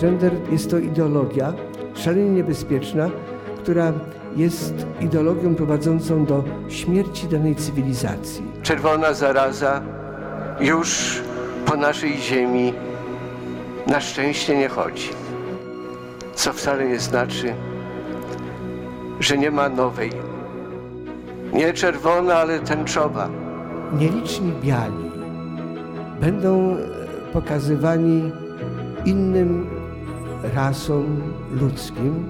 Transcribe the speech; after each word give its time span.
Gender 0.00 0.32
jest 0.50 0.70
to 0.70 0.78
ideologia 0.78 1.52
szalenie 1.94 2.30
niebezpieczna, 2.30 3.10
która 3.58 3.92
jest 4.36 4.86
ideologią 5.00 5.54
prowadzącą 5.54 6.24
do 6.24 6.44
śmierci 6.68 7.28
danej 7.28 7.56
cywilizacji. 7.56 8.42
Czerwona 8.62 9.12
zaraza 9.12 9.82
już 10.60 11.20
po 11.66 11.76
naszej 11.76 12.16
ziemi 12.16 12.72
na 13.86 14.00
szczęście 14.00 14.58
nie 14.58 14.68
chodzi. 14.68 15.08
Co 16.34 16.52
wcale 16.52 16.88
nie 16.88 16.98
znaczy, 16.98 17.54
że 19.20 19.38
nie 19.38 19.50
ma 19.50 19.68
nowej. 19.68 20.10
Nie 21.52 21.72
czerwona, 21.72 22.34
ale 22.34 22.60
tęczowa. 22.60 23.28
Nieliczni 23.98 24.52
biali 24.62 25.10
będą 26.20 26.76
pokazywani 27.32 28.30
innym 29.04 29.66
rasom 30.54 31.22
ludzkim 31.60 32.24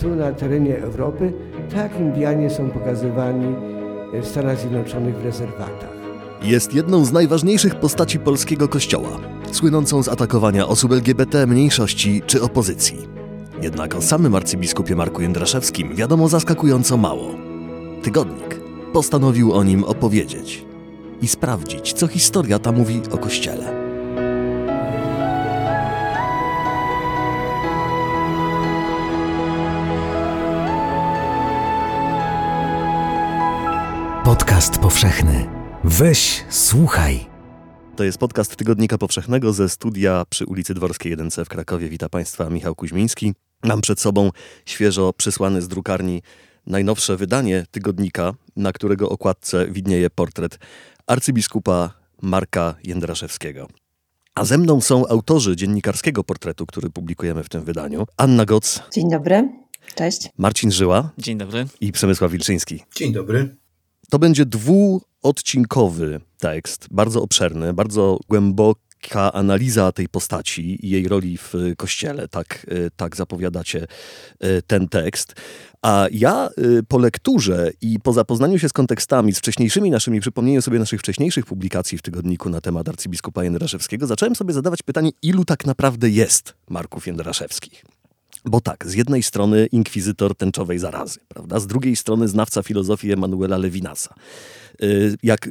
tu 0.00 0.16
na 0.16 0.32
terenie 0.32 0.78
Europy, 0.78 1.32
tak 1.74 2.00
Indianie 2.00 2.50
są 2.50 2.70
pokazywani 2.70 3.54
w 4.22 4.26
Stanach 4.26 4.58
Zjednoczonych 4.58 5.16
w 5.16 5.24
rezerwatach. 5.24 5.94
Jest 6.42 6.74
jedną 6.74 7.04
z 7.04 7.12
najważniejszych 7.12 7.74
postaci 7.74 8.18
polskiego 8.18 8.68
kościoła, 8.68 9.10
słynącą 9.52 10.02
z 10.02 10.08
atakowania 10.08 10.66
osób 10.66 10.92
LGBT, 10.92 11.46
mniejszości 11.46 12.22
czy 12.26 12.42
opozycji. 12.42 12.98
Jednak 13.62 13.94
o 13.94 14.02
samym 14.02 14.34
arcybiskupie 14.34 14.96
Marku 14.96 15.22
Jędraszewskim 15.22 15.94
wiadomo 15.94 16.28
zaskakująco 16.28 16.96
mało. 16.96 17.30
Tygodnik 18.02 18.60
postanowił 18.92 19.52
o 19.52 19.64
nim 19.64 19.84
opowiedzieć 19.84 20.64
i 21.22 21.28
sprawdzić, 21.28 21.92
co 21.92 22.06
historia 22.06 22.58
ta 22.58 22.72
mówi 22.72 23.00
o 23.10 23.18
kościele. 23.18 23.83
Podcast 34.34 34.78
powszechny. 34.78 35.46
Weź, 35.84 36.44
słuchaj. 36.50 37.26
To 37.96 38.04
jest 38.04 38.18
podcast 38.18 38.56
Tygodnika 38.56 38.98
Powszechnego 38.98 39.52
ze 39.52 39.68
studia 39.68 40.24
przy 40.30 40.46
ulicy 40.46 40.74
Dworskiej 40.74 41.16
1C 41.16 41.44
w 41.44 41.48
Krakowie. 41.48 41.88
Witam 41.88 42.08
Państwa, 42.08 42.50
Michał 42.50 42.74
Kuźmiński. 42.74 43.34
Mam 43.64 43.80
przed 43.80 44.00
sobą 44.00 44.30
świeżo 44.66 45.12
przysłane 45.12 45.62
z 45.62 45.68
drukarni 45.68 46.22
najnowsze 46.66 47.16
wydanie 47.16 47.66
tygodnika, 47.70 48.32
na 48.56 48.72
którego 48.72 49.08
okładce 49.08 49.66
widnieje 49.66 50.10
portret 50.10 50.58
arcybiskupa 51.06 51.90
Marka 52.22 52.74
Jędraszewskiego. 52.84 53.68
A 54.34 54.44
ze 54.44 54.58
mną 54.58 54.80
są 54.80 55.06
autorzy 55.06 55.56
dziennikarskiego 55.56 56.24
portretu, 56.24 56.66
który 56.66 56.90
publikujemy 56.90 57.42
w 57.42 57.48
tym 57.48 57.64
wydaniu. 57.64 58.06
Anna 58.16 58.44
Goc. 58.44 58.82
Dzień 58.92 59.10
dobry. 59.10 59.48
Cześć. 59.94 60.28
Marcin 60.38 60.72
Żyła. 60.72 61.10
Dzień 61.18 61.38
dobry. 61.38 61.66
I 61.80 61.92
Przemysław 61.92 62.30
Wilczyński. 62.30 62.80
Dzień 62.96 63.12
dobry. 63.12 63.63
To 64.14 64.18
będzie 64.18 64.46
dwuodcinkowy 64.46 66.20
tekst, 66.38 66.88
bardzo 66.90 67.22
obszerny, 67.22 67.72
bardzo 67.72 68.18
głęboka 68.28 69.32
analiza 69.32 69.92
tej 69.92 70.08
postaci 70.08 70.86
i 70.86 70.90
jej 70.90 71.08
roli 71.08 71.38
w 71.38 71.54
kościele. 71.76 72.28
Tak, 72.28 72.66
e, 72.68 72.90
tak 72.96 73.16
zapowiadacie 73.16 73.86
e, 74.40 74.62
ten 74.62 74.88
tekst. 74.88 75.34
A 75.82 76.06
ja 76.12 76.46
e, 76.48 76.50
po 76.88 76.98
lekturze 76.98 77.70
i 77.80 78.00
po 78.00 78.12
zapoznaniu 78.12 78.58
się 78.58 78.68
z 78.68 78.72
kontekstami, 78.72 79.32
z 79.32 79.38
wcześniejszymi 79.38 79.90
naszymi, 79.90 80.20
przypomnieniu 80.20 80.62
sobie 80.62 80.78
naszych 80.78 81.00
wcześniejszych 81.00 81.46
publikacji 81.46 81.98
w 81.98 82.02
tygodniku 82.02 82.50
na 82.50 82.60
temat 82.60 82.88
arcybiskupa 82.88 83.44
Jędraszewskiego, 83.44 84.06
zacząłem 84.06 84.36
sobie 84.36 84.52
zadawać 84.52 84.82
pytanie, 84.82 85.10
ilu 85.22 85.44
tak 85.44 85.66
naprawdę 85.66 86.10
jest 86.10 86.54
Marków 86.68 87.06
Jędraszewskich. 87.06 87.84
Bo 88.44 88.60
tak, 88.60 88.86
z 88.86 88.94
jednej 88.94 89.22
strony 89.22 89.66
inkwizytor 89.66 90.36
tęczowej 90.36 90.78
zarazy, 90.78 91.20
prawda? 91.28 91.60
Z 91.60 91.66
drugiej 91.66 91.96
strony 91.96 92.28
znawca 92.28 92.62
filozofii 92.62 93.12
Emanuela 93.12 93.58
Levinasa. 93.58 94.14
Y, 94.82 95.16
jak 95.22 95.48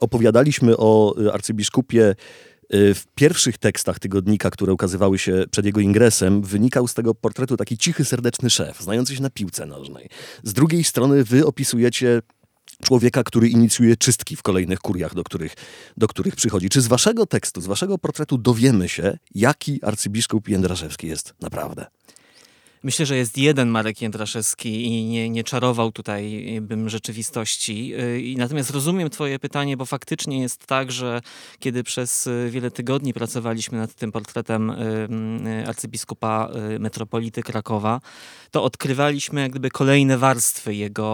opowiadaliśmy 0.00 0.76
o 0.76 1.14
arcybiskupie 1.32 2.14
y, 2.74 2.94
w 2.94 3.06
pierwszych 3.14 3.58
tekstach 3.58 3.98
tygodnika, 3.98 4.50
które 4.50 4.72
ukazywały 4.72 5.18
się 5.18 5.44
przed 5.50 5.66
jego 5.66 5.80
ingresem, 5.80 6.42
wynikał 6.42 6.88
z 6.88 6.94
tego 6.94 7.14
portretu 7.14 7.56
taki 7.56 7.78
cichy, 7.78 8.04
serdeczny 8.04 8.50
szef, 8.50 8.80
znający 8.80 9.16
się 9.16 9.22
na 9.22 9.30
piłce 9.30 9.66
nożnej. 9.66 10.08
Z 10.42 10.52
drugiej 10.52 10.84
strony 10.84 11.24
wy 11.24 11.46
opisujecie 11.46 12.22
człowieka, 12.82 13.22
który 13.22 13.48
inicjuje 13.48 13.96
czystki 13.96 14.36
w 14.36 14.42
kolejnych 14.42 14.78
kuriach, 14.78 15.14
do 15.14 15.24
których, 15.24 15.54
do 15.96 16.08
których 16.08 16.36
przychodzi. 16.36 16.68
Czy 16.68 16.80
z 16.80 16.86
waszego 16.86 17.26
tekstu, 17.26 17.60
z 17.60 17.66
waszego 17.66 17.98
portretu 17.98 18.38
dowiemy 18.38 18.88
się, 18.88 19.18
jaki 19.34 19.84
arcybiskup 19.84 20.48
Jędraszewski 20.48 21.06
jest 21.06 21.34
naprawdę? 21.40 21.86
Myślę, 22.84 23.06
że 23.06 23.16
jest 23.16 23.38
jeden 23.38 23.68
Marek 23.68 24.02
Jędraszewski 24.02 24.86
i 24.86 25.04
nie, 25.04 25.30
nie 25.30 25.44
czarował 25.44 25.92
tutaj 25.92 26.44
bym 26.62 26.88
rzeczywistości. 26.88 27.94
Y, 27.94 28.34
natomiast 28.38 28.70
rozumiem 28.70 29.10
twoje 29.10 29.38
pytanie, 29.38 29.76
bo 29.76 29.84
faktycznie 29.84 30.40
jest 30.40 30.66
tak, 30.66 30.92
że 30.92 31.20
kiedy 31.58 31.84
przez 31.84 32.26
y, 32.26 32.48
wiele 32.50 32.70
tygodni 32.70 33.14
pracowaliśmy 33.14 33.78
nad 33.78 33.94
tym 33.94 34.12
portretem 34.12 34.72
arcybiskupa 35.66 36.50
metropolity 36.78 37.42
Krakowa, 37.42 38.00
to 38.50 38.64
odkrywaliśmy 38.64 39.40
jak 39.40 39.50
gdyby 39.50 39.70
kolejne 39.70 40.18
warstwy 40.18 40.74
jego 40.74 41.04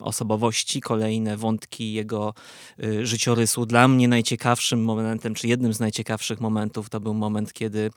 osobowości, 0.00 0.80
kolejne 0.80 1.36
wątki 1.36 1.92
jego 1.92 2.34
życiorysu. 3.02 3.66
Dla 3.66 3.88
mnie 3.88 4.08
najciekawszym 4.08 4.84
momentem, 4.84 5.34
czy 5.34 5.48
jednym 5.48 5.74
z 5.74 5.80
najciekawszych 5.80 6.40
momentów 6.40 6.90
to 6.90 7.00
był 7.00 7.14
moment, 7.14 7.52
kiedy 7.52 7.90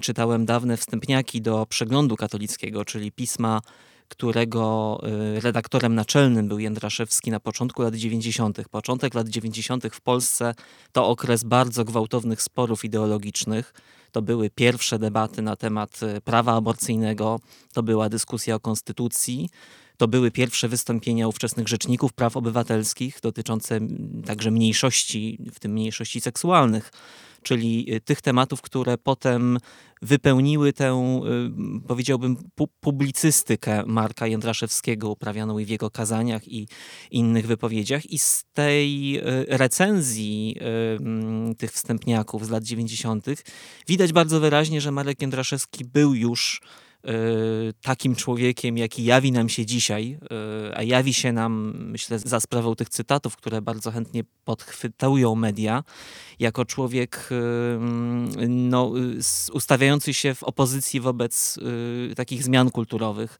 czytałem 0.00 0.46
dawne 0.46 0.76
wstępniaki 1.00 1.42
do 1.42 1.66
przeglądu 1.66 2.16
katolickiego, 2.16 2.84
czyli 2.84 3.12
pisma 3.12 3.60
którego 4.08 5.00
y, 5.36 5.40
redaktorem 5.40 5.94
naczelnym 5.94 6.48
był 6.48 6.58
Jędraszewski 6.58 7.30
na 7.30 7.40
początku 7.40 7.82
lat 7.82 7.94
90. 7.94 8.68
Początek 8.70 9.14
lat 9.14 9.28
90. 9.28 9.84
w 9.92 10.00
Polsce 10.00 10.54
to 10.92 11.08
okres 11.08 11.44
bardzo 11.44 11.84
gwałtownych 11.84 12.42
sporów 12.42 12.84
ideologicznych. 12.84 13.74
To 14.12 14.22
były 14.22 14.50
pierwsze 14.50 14.98
debaty 14.98 15.42
na 15.42 15.56
temat 15.56 16.00
y, 16.02 16.20
prawa 16.20 16.54
aborcyjnego, 16.54 17.40
to 17.72 17.82
była 17.82 18.08
dyskusja 18.08 18.54
o 18.54 18.60
konstytucji, 18.60 19.48
to 19.96 20.08
były 20.08 20.30
pierwsze 20.30 20.68
wystąpienia 20.68 21.28
ówczesnych 21.28 21.68
rzeczników 21.68 22.12
praw 22.12 22.36
obywatelskich 22.36 23.18
dotyczące 23.22 23.80
także 24.26 24.50
mniejszości, 24.50 25.38
w 25.52 25.60
tym 25.60 25.72
mniejszości 25.72 26.20
seksualnych 26.20 26.90
czyli 27.42 27.94
y, 27.94 28.00
tych 28.00 28.20
tematów, 28.20 28.62
które 28.62 28.98
potem 28.98 29.58
wypełniły 30.02 30.72
tę, 30.72 31.20
y, 31.82 31.86
powiedziałbym, 31.88 32.36
publicystykę 32.80 33.82
Marka 33.86 34.26
Jędraszewskiego 34.26 35.10
uprawianą 35.10 35.56
w 35.64 35.68
jego 35.68 35.90
kazaniach 35.90 36.48
i 36.48 36.68
innych 37.10 37.46
wypowiedziach. 37.46 38.10
I 38.10 38.18
z 38.18 38.44
tej 38.52 39.18
y, 39.18 39.22
recenzji 39.48 40.56
tych 41.58 41.72
wstępniaków 41.72 42.46
z 42.46 42.50
lat 42.50 42.64
90. 42.64 43.26
widać 43.88 44.12
bardzo 44.12 44.40
wyraźnie, 44.40 44.80
że 44.80 44.90
Marek 44.90 45.20
Jędraszewski 45.22 45.84
był 45.84 46.14
już 46.14 46.60
takim 47.82 48.16
człowiekiem, 48.16 48.78
jaki 48.78 49.04
jawi 49.04 49.32
nam 49.32 49.48
się 49.48 49.66
dzisiaj, 49.66 50.18
e, 50.70 50.78
a 50.78 50.82
jawi 50.82 51.14
się 51.14 51.32
nam, 51.32 51.74
myślę, 51.76 52.18
za 52.18 52.40
sprawą 52.40 52.74
tych 52.74 52.88
cytatów, 52.88 53.36
które 53.36 53.62
bardzo 53.62 53.90
chętnie 53.90 54.24
podchwytują 54.44 55.34
media, 55.34 55.84
jako 56.38 56.64
człowiek 56.64 57.28
e, 57.30 57.34
no, 58.48 58.92
ustawiający 59.52 60.14
się 60.14 60.34
w 60.34 60.42
opozycji 60.42 61.00
wobec 61.00 61.58
takich 62.16 62.44
zmian 62.44 62.70
kulturowych 62.70 63.38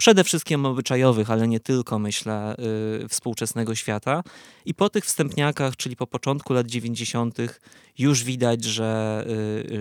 przede 0.00 0.24
wszystkim 0.24 0.66
obyczajowych, 0.66 1.30
ale 1.30 1.48
nie 1.48 1.60
tylko, 1.60 1.98
myślę, 1.98 2.54
yy, 3.00 3.08
współczesnego 3.08 3.74
świata. 3.74 4.22
I 4.64 4.74
po 4.74 4.90
tych 4.90 5.04
wstępniakach, 5.04 5.76
czyli 5.76 5.96
po 5.96 6.06
początku 6.06 6.52
lat 6.52 6.66
90., 6.66 7.36
już 7.98 8.24
widać, 8.24 8.64
że, 8.64 9.24
yy, 9.28 9.78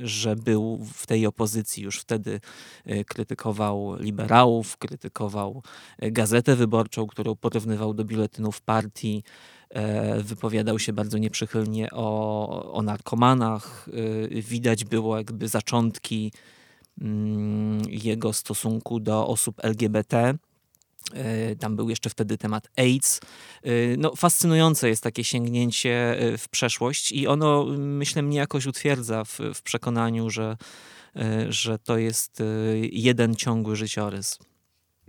yy, 0.00 0.08
że 0.08 0.36
był 0.36 0.86
w 0.94 1.06
tej 1.06 1.26
opozycji. 1.26 1.82
Już 1.82 1.98
wtedy 1.98 2.40
y, 2.86 3.04
krytykował 3.04 3.96
liberałów, 4.00 4.76
krytykował 4.76 5.62
y, 6.02 6.10
gazetę 6.10 6.56
wyborczą, 6.56 7.06
którą 7.06 7.36
porównywał 7.36 7.94
do 7.94 8.04
biuletynów 8.04 8.60
partii 8.60 9.22
e, 9.70 10.22
wypowiadał 10.22 10.78
się 10.78 10.92
bardzo 10.92 11.18
nieprzychylnie 11.18 11.88
o, 11.92 12.72
o 12.72 12.82
narkomanach. 12.82 13.88
Y, 13.88 14.42
widać 14.42 14.84
było 14.84 15.16
jakby 15.16 15.48
zaczątki 15.48 16.32
Mm, 16.32 16.57
jego 17.88 18.32
stosunku 18.32 19.00
do 19.00 19.26
osób 19.26 19.64
LGBT. 19.64 20.34
E, 21.14 21.56
tam 21.56 21.76
był 21.76 21.90
jeszcze 21.90 22.10
wtedy 22.10 22.38
temat 22.38 22.68
AIDS. 22.76 23.20
E, 23.62 23.70
no, 23.98 24.16
fascynujące 24.16 24.88
jest 24.88 25.02
takie 25.02 25.24
sięgnięcie 25.24 26.18
e, 26.18 26.38
w 26.38 26.48
przeszłość 26.48 27.12
i 27.12 27.26
ono, 27.26 27.66
myślę, 27.78 28.22
mnie 28.22 28.38
jakoś 28.38 28.66
utwierdza 28.66 29.24
w, 29.24 29.38
w 29.54 29.62
przekonaniu, 29.62 30.30
że, 30.30 30.56
że 31.48 31.78
to 31.78 31.98
jest 31.98 32.42
jeden 32.92 33.34
ciągły 33.34 33.76
życiorys. 33.76 34.38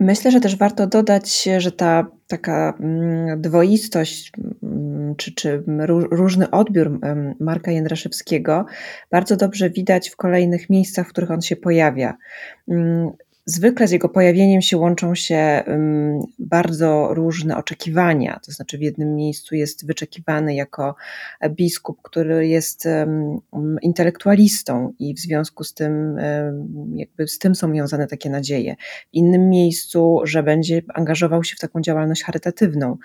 Myślę, 0.00 0.30
że 0.30 0.40
też 0.40 0.56
warto 0.56 0.86
dodać, 0.86 1.48
że 1.58 1.72
ta 1.72 2.06
taka 2.26 2.74
mm, 2.80 3.40
dwoistość 3.40 4.32
mm, 4.62 4.89
czy, 5.16 5.34
czy 5.34 5.62
różny 6.10 6.50
odbiór 6.50 7.00
Marka 7.40 7.70
Jędraszewskiego 7.70 8.66
bardzo 9.10 9.36
dobrze 9.36 9.70
widać 9.70 10.10
w 10.10 10.16
kolejnych 10.16 10.70
miejscach, 10.70 11.06
w 11.06 11.10
których 11.10 11.30
on 11.30 11.40
się 11.40 11.56
pojawia. 11.56 12.16
Mm, 12.68 13.10
Zwykle 13.46 13.88
z 13.88 13.90
jego 13.90 14.08
pojawieniem 14.08 14.62
się 14.62 14.76
łączą 14.76 15.14
się 15.14 15.64
bardzo 16.38 17.08
różne 17.14 17.56
oczekiwania. 17.56 18.40
To 18.46 18.52
znaczy, 18.52 18.78
w 18.78 18.80
jednym 18.80 19.14
miejscu 19.14 19.54
jest 19.54 19.86
wyczekiwany 19.86 20.54
jako 20.54 20.94
biskup, 21.48 22.02
który 22.02 22.48
jest 22.48 22.88
intelektualistą, 23.82 24.92
i 24.98 25.14
w 25.14 25.18
związku 25.18 25.64
z 25.64 25.74
tym, 25.74 26.16
jakby 26.94 27.28
z 27.28 27.38
tym 27.38 27.54
są 27.54 27.72
wiązane 27.72 28.06
takie 28.06 28.30
nadzieje. 28.30 28.76
W 29.10 29.14
innym 29.14 29.48
miejscu, 29.48 30.20
że 30.24 30.42
będzie 30.42 30.82
angażował 30.94 31.44
się 31.44 31.56
w 31.56 31.60
taką 31.60 31.80
działalność 31.80 32.24
charytatywną. 32.24 32.96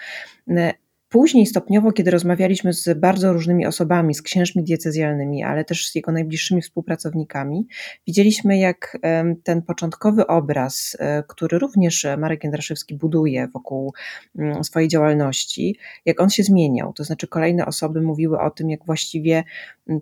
Później 1.09 1.45
stopniowo, 1.45 1.91
kiedy 1.91 2.11
rozmawialiśmy 2.11 2.73
z 2.73 2.99
bardzo 2.99 3.33
różnymi 3.33 3.65
osobami, 3.65 4.15
z 4.15 4.21
księżmi 4.21 4.63
diecezjalnymi, 4.63 5.43
ale 5.43 5.65
też 5.65 5.89
z 5.89 5.95
jego 5.95 6.11
najbliższymi 6.11 6.61
współpracownikami, 6.61 7.67
widzieliśmy, 8.07 8.57
jak 8.57 8.97
ten 9.43 9.61
początkowy 9.61 10.27
obraz, 10.27 10.97
e, 10.99 11.23
który 11.27 11.59
również 11.59 12.07
Marek 12.17 12.43
Jędraszewski 12.43 12.95
buduje 12.95 13.47
wokół 13.47 13.93
mm, 14.39 14.63
swojej 14.63 14.89
działalności, 14.89 15.77
jak 16.05 16.21
on 16.21 16.29
się 16.29 16.43
zmieniał. 16.43 16.93
To 16.93 17.03
znaczy, 17.03 17.27
kolejne 17.27 17.65
osoby 17.65 18.01
mówiły 18.01 18.39
o 18.39 18.49
tym, 18.49 18.69
jak 18.69 18.85
właściwie 18.85 19.43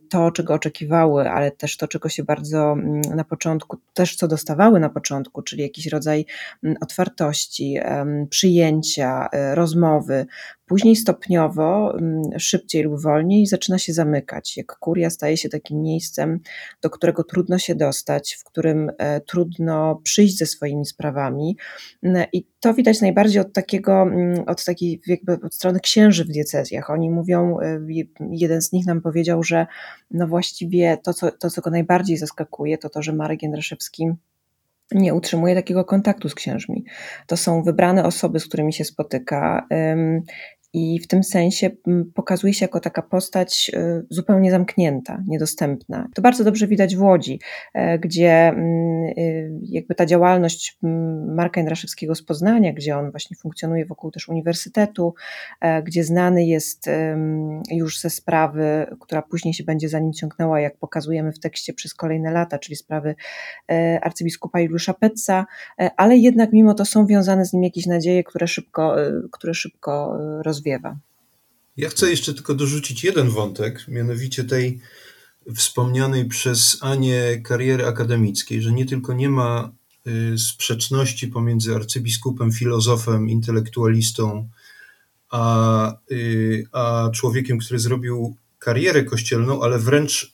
to, 0.09 0.31
czego 0.31 0.53
oczekiwały, 0.53 1.29
ale 1.29 1.51
też 1.51 1.77
to, 1.77 1.87
czego 1.87 2.09
się 2.09 2.23
bardzo 2.23 2.71
mm, 2.71 3.01
na 3.01 3.23
początku, 3.23 3.77
też 3.93 4.15
co 4.15 4.27
dostawały 4.27 4.79
na 4.79 4.89
początku, 4.89 5.41
czyli 5.41 5.61
jakiś 5.61 5.87
rodzaj 5.87 6.25
mm, 6.63 6.77
otwartości, 6.81 7.77
przyjęcia, 8.29 9.29
e, 9.31 9.55
rozmowy, 9.55 10.25
Później 10.65 10.95
stopniowo, 10.95 11.97
mm, 11.97 12.39
szybciej 12.39 12.83
lub 12.83 13.01
wolniej, 13.01 13.45
zaczyna 13.47 13.77
się 13.77 13.93
zamykać. 13.93 14.57
Jak 14.57 14.77
kuria 14.79 15.09
staje 15.09 15.37
się 15.37 15.49
takim 15.49 15.81
miejscem, 15.81 16.39
do 16.81 16.89
którego 16.89 17.23
trudno 17.23 17.57
się 17.57 17.75
dostać, 17.75 18.33
w 18.33 18.43
którym 18.43 18.91
e, 18.97 19.21
trudno 19.21 20.01
przyjść 20.03 20.37
ze 20.37 20.45
swoimi 20.45 20.85
sprawami. 20.85 21.57
I 22.33 22.45
to 22.59 22.73
widać 22.73 23.01
najbardziej 23.01 23.41
od 23.41 23.53
takiego, 23.53 24.05
od 24.47 24.65
takiej 24.65 25.01
jakby 25.07 25.33
od 25.33 25.55
strony 25.55 25.79
księży 25.79 26.25
w 26.25 26.27
diecezjach. 26.27 26.89
Oni 26.89 27.09
mówią, 27.09 27.59
e, 27.59 27.79
jeden 28.31 28.61
z 28.61 28.71
nich 28.71 28.85
nam 28.85 29.01
powiedział, 29.01 29.43
że 29.43 29.67
no 30.11 30.27
właściwie 30.27 30.97
to, 31.03 31.13
co, 31.13 31.31
to, 31.31 31.49
co 31.49 31.61
go 31.61 31.69
najbardziej 31.69 32.17
zaskakuje, 32.17 32.77
to 32.77 32.89
to, 32.89 33.01
że 33.01 33.13
Marek 33.13 33.43
Jędraszewski 33.43 34.13
nie 34.91 35.13
utrzymuje 35.13 35.55
takiego 35.55 35.85
kontaktu 35.85 36.29
z 36.29 36.35
księżmi. 36.35 36.85
To 37.27 37.37
są 37.37 37.63
wybrane 37.63 38.03
osoby, 38.05 38.39
z 38.39 38.47
którymi 38.47 38.73
się 38.73 38.85
spotyka 38.85 39.67
i 40.73 40.99
w 40.99 41.07
tym 41.07 41.23
sensie 41.23 41.69
mm, 41.87 42.11
pokazuje 42.15 42.53
się 42.53 42.65
jako 42.65 42.79
taka 42.79 43.01
postać 43.01 43.71
y, 43.73 44.05
zupełnie 44.09 44.51
zamknięta, 44.51 45.23
niedostępna. 45.27 46.07
To 46.15 46.21
bardzo 46.21 46.43
dobrze 46.43 46.67
widać 46.67 46.95
w 46.95 47.01
Łodzi, 47.01 47.39
e, 47.73 47.99
gdzie 47.99 48.31
mm, 48.31 49.03
y, 49.17 49.51
jakby 49.61 49.95
ta 49.95 50.05
działalność 50.05 50.77
mm, 50.83 51.35
Marka 51.35 51.59
Jędraszewskiego 51.59 52.15
z 52.15 52.23
Poznania, 52.23 52.73
gdzie 52.73 52.97
on 52.97 53.11
właśnie 53.11 53.37
funkcjonuje 53.37 53.85
wokół 53.85 54.11
też 54.11 54.29
uniwersytetu, 54.29 55.13
e, 55.61 55.83
gdzie 55.83 56.03
znany 56.03 56.45
jest 56.45 56.89
już 57.71 57.99
ze 57.99 58.09
sprawy, 58.09 58.85
która 58.99 59.21
później 59.21 59.53
się 59.53 59.63
będzie 59.63 59.89
za 59.89 59.99
nim 59.99 60.13
ciągnęła, 60.13 60.59
jak 60.59 60.77
pokazujemy 60.77 61.31
w 61.31 61.39
tekście 61.39 61.73
przez 61.73 61.93
kolejne 61.93 62.31
lata, 62.31 62.59
czyli 62.59 62.75
sprawy 62.75 63.15
e, 63.71 63.99
arcybiskupa 64.01 64.59
Juliusza 64.59 64.93
Petca, 64.93 65.45
ale 65.97 66.17
jednak 66.17 66.53
mimo 66.53 66.73
to 66.73 66.85
są 66.85 67.05
wiązane 67.05 67.45
z 67.45 67.53
nim 67.53 67.63
jakieś 67.63 67.85
nadzieje, 67.85 68.23
które 68.23 68.47
szybko, 68.47 68.95
które 69.31 69.53
szybko 69.53 70.17
rozwijają 70.43 70.62
rozwiewa. 70.63 70.97
Ja 71.77 71.89
chcę 71.89 72.09
jeszcze 72.09 72.33
tylko 72.33 72.55
dorzucić 72.55 73.03
jeden 73.03 73.29
wątek, 73.29 73.87
mianowicie 73.87 74.43
tej 74.43 74.79
wspomnianej 75.55 76.25
przez 76.25 76.77
Anię 76.81 77.41
kariery 77.43 77.85
akademickiej, 77.85 78.61
że 78.61 78.71
nie 78.71 78.85
tylko 78.85 79.13
nie 79.13 79.29
ma 79.29 79.71
y, 80.07 80.37
sprzeczności 80.37 81.27
pomiędzy 81.27 81.75
arcybiskupem, 81.75 82.51
filozofem, 82.51 83.29
intelektualistą, 83.29 84.49
a, 85.29 85.95
y, 86.11 86.67
a 86.71 87.09
człowiekiem, 87.13 87.57
który 87.57 87.79
zrobił 87.79 88.35
karierę 88.59 89.03
kościelną, 89.03 89.61
ale 89.61 89.79
wręcz 89.79 90.33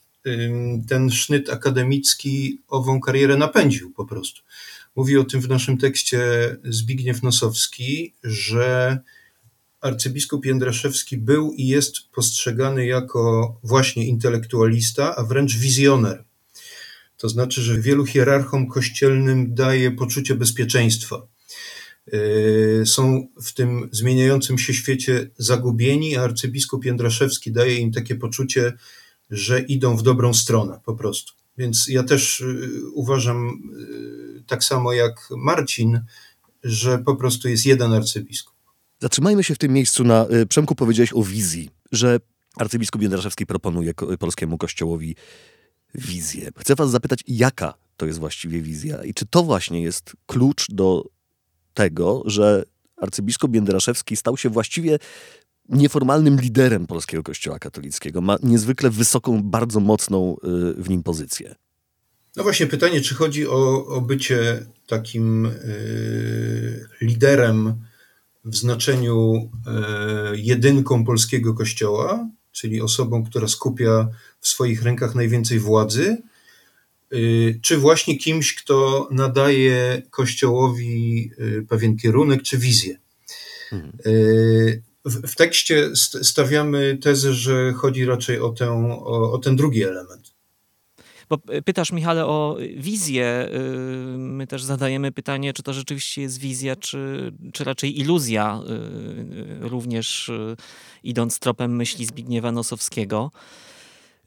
ten 0.88 1.10
sznyt 1.10 1.50
akademicki 1.50 2.58
ową 2.68 3.00
karierę 3.00 3.36
napędził 3.36 3.90
po 3.90 4.04
prostu. 4.04 4.42
Mówi 4.96 5.18
o 5.18 5.24
tym 5.24 5.40
w 5.40 5.48
naszym 5.48 5.78
tekście 5.78 6.20
Zbigniew 6.64 7.22
Nosowski, 7.22 8.14
że 8.24 8.98
arcybiskup 9.80 10.46
Jędraszewski 10.46 11.16
był 11.16 11.52
i 11.52 11.66
jest 11.66 11.96
postrzegany 12.12 12.86
jako 12.86 13.54
właśnie 13.62 14.06
intelektualista, 14.06 15.16
a 15.16 15.24
wręcz 15.24 15.56
wizjoner. 15.56 16.24
To 17.16 17.28
znaczy, 17.28 17.62
że 17.62 17.80
wielu 17.80 18.06
hierarchom 18.06 18.68
kościelnym 18.68 19.54
daje 19.54 19.90
poczucie 19.90 20.34
bezpieczeństwa. 20.34 21.26
Yy, 22.12 22.82
są 22.86 23.26
w 23.42 23.52
tym 23.52 23.88
zmieniającym 23.92 24.58
się 24.58 24.74
świecie 24.74 25.30
zagubieni, 25.38 26.16
a 26.16 26.22
arcybiskup 26.22 26.84
Jędraszewski 26.84 27.52
daje 27.52 27.76
im 27.76 27.92
takie 27.92 28.14
poczucie, 28.14 28.72
że 29.30 29.60
idą 29.60 29.96
w 29.96 30.02
dobrą 30.02 30.34
stronę 30.34 30.80
po 30.84 30.94
prostu. 30.94 31.32
Więc 31.58 31.88
ja 31.88 32.02
też 32.02 32.40
yy, 32.40 32.90
uważam, 32.90 33.62
yy, 33.78 34.42
tak 34.46 34.64
samo 34.64 34.92
jak 34.92 35.28
Marcin, 35.36 36.00
że 36.64 36.98
po 36.98 37.16
prostu 37.16 37.48
jest 37.48 37.66
jeden 37.66 37.92
arcybiskup. 37.92 38.49
Zatrzymajmy 39.00 39.44
się 39.44 39.54
w 39.54 39.58
tym 39.58 39.72
miejscu 39.72 40.04
na... 40.04 40.26
Y, 40.32 40.46
Przemku 40.46 40.74
powiedziałeś 40.74 41.12
o 41.12 41.22
wizji, 41.22 41.70
że 41.92 42.20
arcybiskup 42.56 43.02
Jędraszewski 43.02 43.46
proponuje 43.46 43.94
polskiemu 44.18 44.58
kościołowi 44.58 45.16
wizję. 45.94 46.50
Chcę 46.58 46.74
was 46.74 46.90
zapytać, 46.90 47.20
jaka 47.26 47.74
to 47.96 48.06
jest 48.06 48.18
właściwie 48.18 48.62
wizja 48.62 49.04
i 49.04 49.14
czy 49.14 49.26
to 49.26 49.42
właśnie 49.42 49.82
jest 49.82 50.12
klucz 50.26 50.70
do 50.70 51.04
tego, 51.74 52.22
że 52.26 52.64
arcybiskup 52.96 53.54
Jędraszewski 53.54 54.16
stał 54.16 54.36
się 54.36 54.48
właściwie 54.48 54.98
nieformalnym 55.68 56.40
liderem 56.40 56.86
polskiego 56.86 57.22
kościoła 57.22 57.58
katolickiego. 57.58 58.20
Ma 58.20 58.36
niezwykle 58.42 58.90
wysoką, 58.90 59.42
bardzo 59.42 59.80
mocną 59.80 60.36
y, 60.78 60.82
w 60.82 60.90
nim 60.90 61.02
pozycję. 61.02 61.54
No 62.36 62.42
właśnie 62.42 62.66
pytanie, 62.66 63.00
czy 63.00 63.14
chodzi 63.14 63.48
o, 63.48 63.86
o 63.86 64.00
bycie 64.00 64.66
takim 64.86 65.46
y, 65.46 66.88
liderem 67.00 67.74
w 68.44 68.56
znaczeniu 68.56 69.50
e, 69.66 70.36
jedynką 70.36 71.04
polskiego 71.04 71.54
kościoła, 71.54 72.28
czyli 72.52 72.80
osobą, 72.80 73.24
która 73.24 73.48
skupia 73.48 74.08
w 74.40 74.48
swoich 74.48 74.82
rękach 74.82 75.14
najwięcej 75.14 75.58
władzy, 75.58 76.16
e, 77.12 77.16
czy 77.62 77.76
właśnie 77.76 78.18
kimś, 78.18 78.54
kto 78.54 79.08
nadaje 79.10 80.02
kościołowi 80.10 81.30
e, 81.38 81.62
pewien 81.62 81.96
kierunek 81.96 82.42
czy 82.42 82.58
wizję. 82.58 82.98
Mhm. 83.72 83.92
W, 85.04 85.32
w, 85.32 85.36
tekście 85.36 85.90
stawiamy 86.22 86.98
tezę, 87.02 87.34
że 87.34 87.72
chodzi 87.72 88.04
raczej 88.04 88.40
o, 88.40 88.50
tę, 88.50 88.70
o, 88.70 89.32
o 89.32 89.38
ten 89.38 89.56
drugi 89.56 89.82
element. 89.82 90.39
Bo 91.30 91.38
pytasz, 91.64 91.92
Michale, 91.92 92.26
o 92.26 92.56
wizję. 92.76 93.48
Y, 93.54 94.18
my 94.18 94.46
też 94.46 94.62
zadajemy 94.62 95.12
pytanie, 95.12 95.52
czy 95.52 95.62
to 95.62 95.72
rzeczywiście 95.72 96.22
jest 96.22 96.38
wizja, 96.38 96.76
czy, 96.76 97.32
czy 97.52 97.64
raczej 97.64 98.00
iluzja, 98.00 98.60
y, 99.62 99.68
również 99.68 100.28
y, 100.28 100.56
idąc 101.04 101.38
tropem 101.38 101.76
myśli 101.76 102.06
Zbigniewa 102.06 102.52
Nosowskiego. 102.52 103.30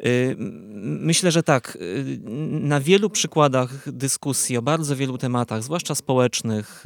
Y, 0.05 0.35
myślę, 0.83 1.31
że 1.31 1.43
tak. 1.43 1.77
Y, 1.81 2.19
na 2.49 2.79
wielu 2.79 3.09
przykładach 3.09 3.91
dyskusji 3.91 4.57
o 4.57 4.61
bardzo 4.61 4.95
wielu 4.95 5.17
tematach, 5.17 5.63
zwłaszcza 5.63 5.95
społecznych, 5.95 6.83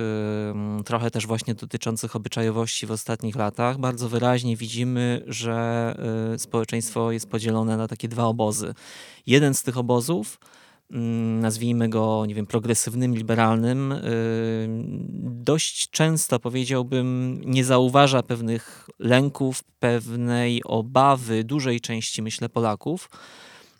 y, 0.79 0.83
trochę 0.83 1.11
też 1.11 1.27
właśnie 1.27 1.55
dotyczących 1.55 2.15
obyczajowości 2.15 2.85
w 2.85 2.91
ostatnich 2.91 3.35
latach, 3.35 3.77
bardzo 3.77 4.09
wyraźnie 4.09 4.57
widzimy, 4.57 5.23
że 5.27 5.57
społeczeństwo 6.37 7.11
jest 7.11 7.29
podzielone 7.29 7.77
na 7.77 7.87
takie 7.87 8.07
dwa 8.07 8.23
obozy. 8.23 8.73
Jeden 9.27 9.53
z 9.53 9.63
tych 9.63 9.77
obozów 9.77 10.39
nazwijmy 10.89 11.89
go, 11.89 12.25
nie 12.27 12.35
wiem, 12.35 12.45
progresywnym, 12.45 13.15
liberalnym, 13.15 13.91
y, 13.91 14.67
dość 15.23 15.89
często 15.89 16.39
powiedziałbym, 16.39 17.41
nie 17.45 17.63
zauważa 17.63 18.23
pewnych 18.23 18.89
lęków, 18.99 19.63
pewnej 19.79 20.63
obawy 20.63 21.43
dużej 21.43 21.81
części, 21.81 22.21
myślę, 22.21 22.49
Polaków 22.49 23.09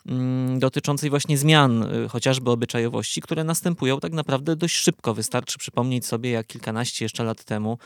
mm, 0.06 0.58
dotyczącej 0.58 1.10
właśnie 1.10 1.38
zmian, 1.38 1.82
y, 1.82 2.08
chociażby 2.08 2.50
obyczajowości, 2.50 3.20
które 3.20 3.44
następują 3.44 4.00
tak 4.00 4.12
naprawdę 4.12 4.56
dość 4.56 4.74
szybko. 4.76 5.14
Wystarczy 5.14 5.58
przypomnieć 5.58 6.06
sobie, 6.06 6.30
jak 6.30 6.46
kilkanaście 6.46 7.04
jeszcze 7.04 7.24
lat 7.24 7.44
temu 7.44 7.78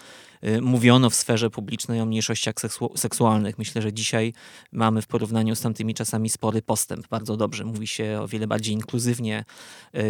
mówiono 0.61 1.11
w 1.11 1.15
sferze 1.15 1.51
publicznej 1.51 2.01
o 2.01 2.07
mniejszościach 2.07 2.55
seksualnych. 2.97 3.59
Myślę, 3.59 3.83
że 3.83 3.93
dzisiaj 3.93 4.33
mamy 4.73 5.03
w 5.03 5.07
porównaniu 5.07 5.57
z 5.57 5.61
tamtymi 5.61 5.95
czasami 5.95 6.29
spory 6.29 6.63
postęp. 6.63 7.09
Bardzo 7.09 7.37
dobrze. 7.37 7.65
Mówi 7.65 7.87
się 7.87 8.19
o 8.23 8.29
wiele 8.29 8.47
bardziej 8.47 8.75
inkluzywnie. 8.75 9.45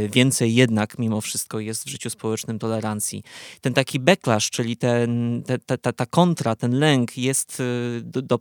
Więcej 0.09 0.55
jednak 0.55 0.99
mimo 0.99 1.21
wszystko 1.21 1.61
jest 1.61 1.85
w 1.85 1.89
życiu 1.89 2.11
społecznym 2.11 2.59
tolerancji. 2.59 3.23
Ten 3.61 3.75
taki 3.75 4.01
backlash, 4.01 4.51
czyli 4.51 4.77
ten, 4.77 5.43
ta, 5.67 5.77
ta, 5.77 5.93
ta 5.93 6.07
kontra, 6.07 6.57
ten 6.57 6.79
lęk 6.79 7.19
jest 7.19 7.63
do, 8.03 8.23
do, 8.23 8.39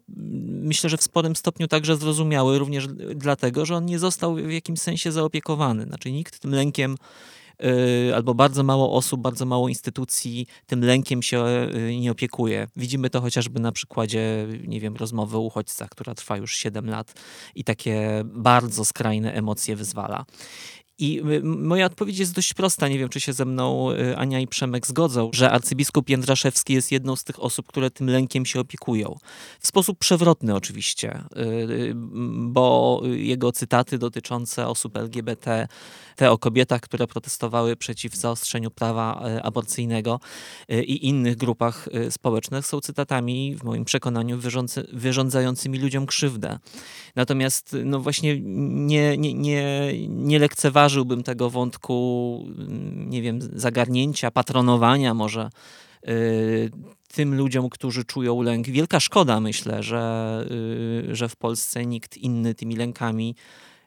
myślę, 0.47 0.89
że 0.89 0.97
w 0.97 1.03
sporym 1.03 1.35
stopniu 1.35 1.67
także 1.67 1.97
zrozumiały, 1.97 2.59
również 2.59 2.87
dlatego, 3.15 3.65
że 3.65 3.75
on 3.75 3.85
nie 3.85 3.99
został 3.99 4.35
w 4.35 4.51
jakimś 4.51 4.79
sensie 4.79 5.11
zaopiekowany. 5.11 5.83
Znaczy 5.83 6.11
nikt 6.11 6.39
tym 6.39 6.51
lękiem 6.51 6.93
y, 6.93 6.97
albo 8.15 8.33
bardzo 8.33 8.63
mało 8.63 8.93
osób, 8.93 9.21
bardzo 9.21 9.45
mało 9.45 9.69
instytucji 9.69 10.47
tym 10.65 10.83
lękiem 10.83 11.21
się 11.21 11.45
y, 11.75 11.97
nie 11.99 12.11
opiekuje. 12.11 12.67
Widzimy 12.75 13.09
to 13.09 13.21
chociażby 13.21 13.59
na 13.59 13.71
przykładzie, 13.71 14.47
nie 14.67 14.79
wiem, 14.79 14.95
rozmowy 14.95 15.37
o 15.37 15.39
uchodźcach, 15.39 15.89
która 15.89 16.15
trwa 16.15 16.37
już 16.37 16.55
7 16.55 16.89
lat 16.89 17.13
i 17.55 17.63
takie 17.63 18.23
bardzo 18.25 18.85
skrajne 18.85 19.33
emocje 19.33 19.75
wyzwala. 19.75 20.25
I 21.01 21.21
y, 21.31 21.43
moja 21.43 21.85
odpowiedź 21.85 22.19
jest 22.19 22.33
dość 22.33 22.53
prosta. 22.53 22.87
Nie 22.87 22.99
wiem, 22.99 23.09
czy 23.09 23.19
się 23.19 23.33
ze 23.33 23.45
mną 23.45 23.91
y, 23.91 24.17
Ania 24.17 24.39
i 24.39 24.47
Przemek 24.47 24.87
zgodzą, 24.87 25.29
że 25.33 25.51
arcybiskup 25.51 26.09
Jędraszewski 26.09 26.73
jest 26.73 26.91
jedną 26.91 27.15
z 27.15 27.23
tych 27.23 27.43
osób, 27.43 27.67
które 27.67 27.91
tym 27.91 28.09
lękiem 28.09 28.45
się 28.45 28.59
opiekują. 28.59 29.15
W 29.59 29.67
sposób 29.67 29.99
przewrotny 29.99 30.55
oczywiście, 30.55 31.23
y, 31.37 31.93
bo 32.35 33.01
jego 33.05 33.51
cytaty 33.51 33.97
dotyczące 33.97 34.67
osób 34.67 34.97
LGBT, 34.97 35.67
te 36.15 36.31
o 36.31 36.37
kobietach, 36.37 36.81
które 36.81 37.07
protestowały 37.07 37.75
przeciw 37.75 38.15
zaostrzeniu 38.15 38.71
prawa 38.71 39.21
aborcyjnego 39.43 40.19
i 40.69 41.07
innych 41.07 41.37
grupach 41.37 41.89
społecznych 42.09 42.65
są 42.65 42.81
cytatami, 42.81 43.55
w 43.55 43.63
moim 43.63 43.85
przekonaniu, 43.85 44.39
wyrządzającymi 44.93 45.79
ludziom 45.79 46.05
krzywdę. 46.05 46.59
Natomiast 47.15 47.75
no 47.85 47.99
właśnie 47.99 48.39
nie, 48.41 49.17
nie, 49.17 49.33
nie, 49.33 49.93
nie 50.07 50.39
lekceważę 50.39 50.90
zauważyłbym 50.91 51.23
tego 51.23 51.49
wątku, 51.49 52.45
nie 52.95 53.21
wiem, 53.21 53.39
zagarnięcia, 53.53 54.31
patronowania 54.31 55.13
może 55.13 55.49
y, 56.07 56.71
tym 57.13 57.35
ludziom, 57.35 57.69
którzy 57.69 58.05
czują 58.05 58.41
lęk. 58.41 58.67
Wielka 58.67 58.99
szkoda, 58.99 59.39
myślę, 59.39 59.83
że, 59.83 60.45
y, 61.11 61.15
że 61.15 61.29
w 61.29 61.35
Polsce 61.35 61.85
nikt 61.85 62.17
inny 62.17 62.55
tymi 62.55 62.75
lękami 62.75 63.35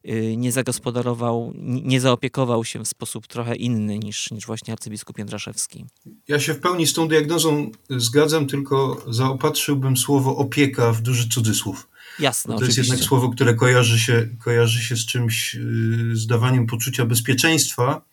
y, 0.08 0.36
nie 0.36 0.52
zagospodarował, 0.52 1.52
nie 1.64 2.00
zaopiekował 2.00 2.64
się 2.64 2.84
w 2.84 2.88
sposób 2.88 3.26
trochę 3.26 3.56
inny 3.56 3.98
niż, 3.98 4.30
niż 4.30 4.46
właśnie 4.46 4.72
arcybiskup 4.72 5.18
Jędraszewski. 5.18 5.84
Ja 6.28 6.40
się 6.40 6.54
w 6.54 6.60
pełni 6.60 6.86
z 6.86 6.92
tą 6.92 7.08
diagnozą 7.08 7.70
zgadzam, 7.90 8.46
tylko 8.46 9.02
zaopatrzyłbym 9.08 9.96
słowo 9.96 10.36
opieka 10.36 10.92
w 10.92 11.02
duży 11.02 11.28
cudzysłów. 11.28 11.93
Jasne, 12.18 12.50
to 12.50 12.56
oczywiście. 12.56 12.80
jest 12.80 12.90
jednak 12.90 13.08
słowo, 13.08 13.28
które 13.28 13.54
kojarzy 13.54 13.98
się, 13.98 14.28
kojarzy 14.44 14.82
się 14.82 14.96
z 14.96 15.06
czymś, 15.06 15.54
y, 15.54 16.16
z 16.16 16.26
dawaniem 16.26 16.66
poczucia 16.66 17.06
bezpieczeństwa, 17.06 18.04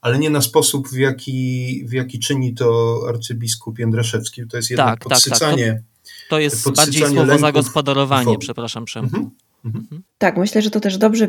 ale 0.00 0.18
nie 0.18 0.30
na 0.30 0.42
sposób, 0.42 0.88
w 0.88 0.96
jaki, 0.96 1.84
w 1.86 1.92
jaki 1.92 2.18
czyni 2.18 2.54
to 2.54 3.00
arcybiskup 3.08 3.78
Jędraszewski. 3.78 4.46
To 4.46 4.56
jest 4.56 4.70
jednak 4.70 5.00
tak, 5.00 5.08
podsycanie. 5.08 5.66
Tak, 5.66 5.76
tak. 5.76 5.84
To, 6.28 6.36
to 6.36 6.38
jest 6.38 6.70
bardziej 6.70 7.06
słowo 7.06 7.38
zagospodarowanie, 7.38 8.38
przepraszam 8.38 8.84
Przemku. 8.84 9.16
Mhm. 9.16 9.49
Mhm. 9.64 10.02
Tak, 10.18 10.36
myślę, 10.36 10.62
że 10.62 10.70
to 10.70 10.80
też 10.80 10.98
dobrze, 10.98 11.28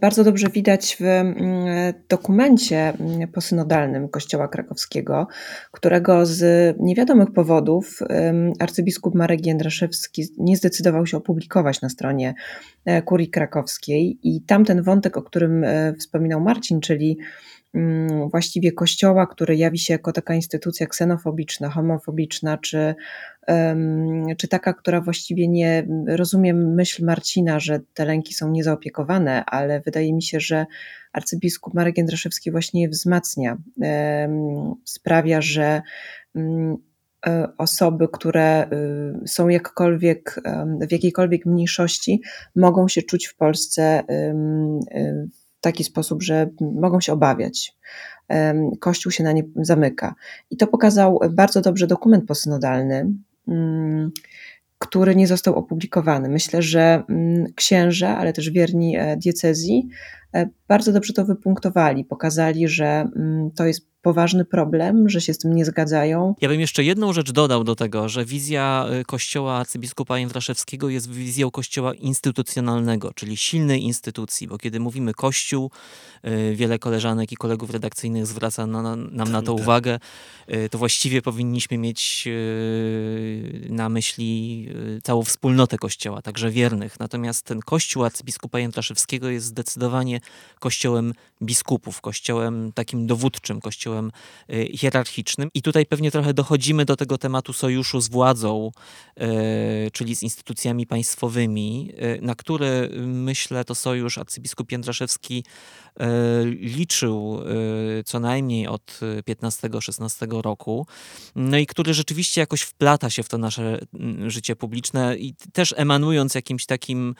bardzo 0.00 0.24
dobrze 0.24 0.48
widać 0.48 0.96
w 1.00 1.04
mm, 1.04 1.34
dokumencie 2.08 2.92
mm, 3.00 3.28
posynodalnym 3.28 4.08
Kościoła 4.08 4.48
Krakowskiego, 4.48 5.26
którego 5.72 6.26
z 6.26 6.76
niewiadomych 6.78 7.32
powodów 7.32 7.98
arcybiskup 8.58 9.14
Marek 9.14 9.46
Jędraszewski 9.46 10.24
nie 10.38 10.56
zdecydował 10.56 11.06
się 11.06 11.16
opublikować 11.16 11.82
na 11.82 11.88
stronie 11.88 12.34
e, 12.84 13.02
Kurii 13.02 13.30
Krakowskiej 13.30 14.18
i 14.22 14.42
tamten 14.42 14.82
wątek, 14.82 15.16
o 15.16 15.22
którym 15.22 15.64
e, 15.64 15.94
wspominał 15.94 16.40
Marcin, 16.40 16.80
czyli 16.80 17.18
mm, 17.74 18.28
właściwie 18.28 18.72
kościoła, 18.72 19.26
który 19.26 19.56
jawi 19.56 19.78
się 19.78 19.94
jako 19.94 20.12
taka 20.12 20.34
instytucja 20.34 20.86
ksenofobiczna, 20.86 21.70
homofobiczna, 21.70 22.58
czy 22.58 22.94
czy 24.36 24.48
taka, 24.48 24.72
która 24.72 25.00
właściwie 25.00 25.48
nie 25.48 25.86
rozumiem 26.06 26.74
myśl 26.74 27.04
Marcina, 27.04 27.60
że 27.60 27.80
te 27.94 28.04
lęki 28.04 28.34
są 28.34 28.50
niezaopiekowane, 28.50 29.44
ale 29.44 29.80
wydaje 29.80 30.12
mi 30.12 30.22
się, 30.22 30.40
że 30.40 30.66
arcybiskup 31.12 31.74
Marek 31.74 31.98
Jędraszewski 31.98 32.50
właśnie 32.50 32.82
je 32.82 32.88
wzmacnia, 32.88 33.56
sprawia, 34.84 35.40
że 35.40 35.82
mm, 36.34 36.76
e, 37.26 37.48
osoby, 37.58 38.08
które 38.12 38.70
y, 39.24 39.28
są 39.28 39.48
jakkolwiek, 39.48 40.40
w 40.88 40.92
jakiejkolwiek 40.92 41.46
mniejszości, 41.46 42.22
mogą 42.56 42.88
się 42.88 43.02
czuć 43.02 43.26
w 43.26 43.36
Polsce 43.36 44.02
w 45.32 45.60
taki 45.60 45.84
sposób, 45.84 46.22
że 46.22 46.50
mogą 46.60 47.00
się 47.00 47.12
obawiać. 47.12 47.76
Kościół 48.80 49.12
się 49.12 49.24
na 49.24 49.32
nie 49.32 49.42
zamyka. 49.56 50.14
I 50.50 50.56
to 50.56 50.66
pokazał 50.66 51.20
bardzo 51.30 51.60
dobrze 51.60 51.86
dokument 51.86 52.26
posynodalny, 52.26 53.12
który 54.78 55.16
nie 55.16 55.26
został 55.26 55.54
opublikowany. 55.54 56.28
Myślę, 56.28 56.62
że 56.62 57.02
mm, 57.08 57.46
księża, 57.54 58.16
ale 58.18 58.32
też 58.32 58.50
wierni 58.50 58.96
e, 58.96 59.16
diecezji 59.16 59.88
e, 60.34 60.48
bardzo 60.68 60.92
dobrze 60.92 61.12
to 61.12 61.24
wypunktowali, 61.24 62.04
pokazali, 62.04 62.68
że 62.68 63.08
mm, 63.16 63.50
to 63.50 63.66
jest 63.66 63.89
poważny 64.02 64.44
problem, 64.44 65.08
że 65.08 65.20
się 65.20 65.34
z 65.34 65.38
tym 65.38 65.54
nie 65.56 65.64
zgadzają. 65.64 66.34
Ja 66.40 66.48
bym 66.48 66.60
jeszcze 66.60 66.84
jedną 66.84 67.12
rzecz 67.12 67.32
dodał 67.32 67.64
do 67.64 67.76
tego, 67.76 68.08
że 68.08 68.24
wizja 68.24 68.86
y, 69.00 69.04
kościoła 69.04 69.56
arcybiskupa 69.56 70.18
Jędraszewskiego 70.18 70.88
jest 70.88 71.10
wizją 71.10 71.50
kościoła 71.50 71.94
instytucjonalnego, 71.94 73.12
czyli 73.14 73.36
silnej 73.36 73.82
instytucji, 73.82 74.48
bo 74.48 74.58
kiedy 74.58 74.80
mówimy 74.80 75.14
kościół, 75.14 75.70
y, 76.24 76.54
wiele 76.56 76.78
koleżanek 76.78 77.32
i 77.32 77.36
kolegów 77.36 77.70
redakcyjnych 77.70 78.26
zwraca 78.26 78.66
na, 78.66 78.82
na, 78.82 78.96
nam 78.96 79.32
na 79.32 79.42
to 79.42 79.54
tak. 79.54 79.62
uwagę, 79.62 79.98
y, 80.54 80.68
to 80.68 80.78
właściwie 80.78 81.22
powinniśmy 81.22 81.78
mieć 81.78 82.28
na 83.70 83.88
myśli 83.88 84.68
całą 85.02 85.22
wspólnotę 85.22 85.78
kościoła, 85.78 86.22
także 86.22 86.50
wiernych. 86.50 87.00
Natomiast 87.00 87.42
ten 87.44 87.60
kościół 87.60 88.04
arcybiskupa 88.04 88.58
Jędraszewskiego 88.58 89.28
jest 89.28 89.46
zdecydowanie 89.46 90.20
kościołem 90.58 91.14
biskupów, 91.42 92.00
kościołem 92.00 92.72
takim 92.74 93.06
dowódczym, 93.06 93.60
kościołem 93.60 93.89
kościołem 93.90 94.12
y, 94.52 94.76
hierarchicznym. 94.76 95.50
I 95.54 95.62
tutaj 95.62 95.86
pewnie 95.86 96.10
trochę 96.10 96.34
dochodzimy 96.34 96.84
do 96.84 96.96
tego 96.96 97.18
tematu 97.18 97.52
sojuszu 97.52 98.00
z 98.00 98.08
władzą, 98.08 98.70
y, 99.20 99.90
czyli 99.92 100.16
z 100.16 100.22
instytucjami 100.22 100.86
państwowymi, 100.86 101.92
y, 102.18 102.22
na 102.22 102.34
który 102.34 102.90
myślę 103.06 103.64
to 103.64 103.74
sojusz 103.74 104.18
arcybiskup 104.18 104.72
Jędraszewski 104.72 105.44
liczył 106.60 107.40
co 108.04 108.20
najmniej 108.20 108.66
od 108.66 109.00
15-16 109.26 110.42
roku, 110.42 110.86
no 111.36 111.58
i 111.58 111.66
który 111.66 111.94
rzeczywiście 111.94 112.40
jakoś 112.40 112.60
wplata 112.60 113.10
się 113.10 113.22
w 113.22 113.28
to 113.28 113.38
nasze 113.38 113.78
mm, 113.94 114.30
życie 114.30 114.56
publiczne 114.56 115.16
i 115.16 115.34
też 115.52 115.74
emanując 115.76 116.34
jakimś 116.34 116.66
takim, 116.66 117.14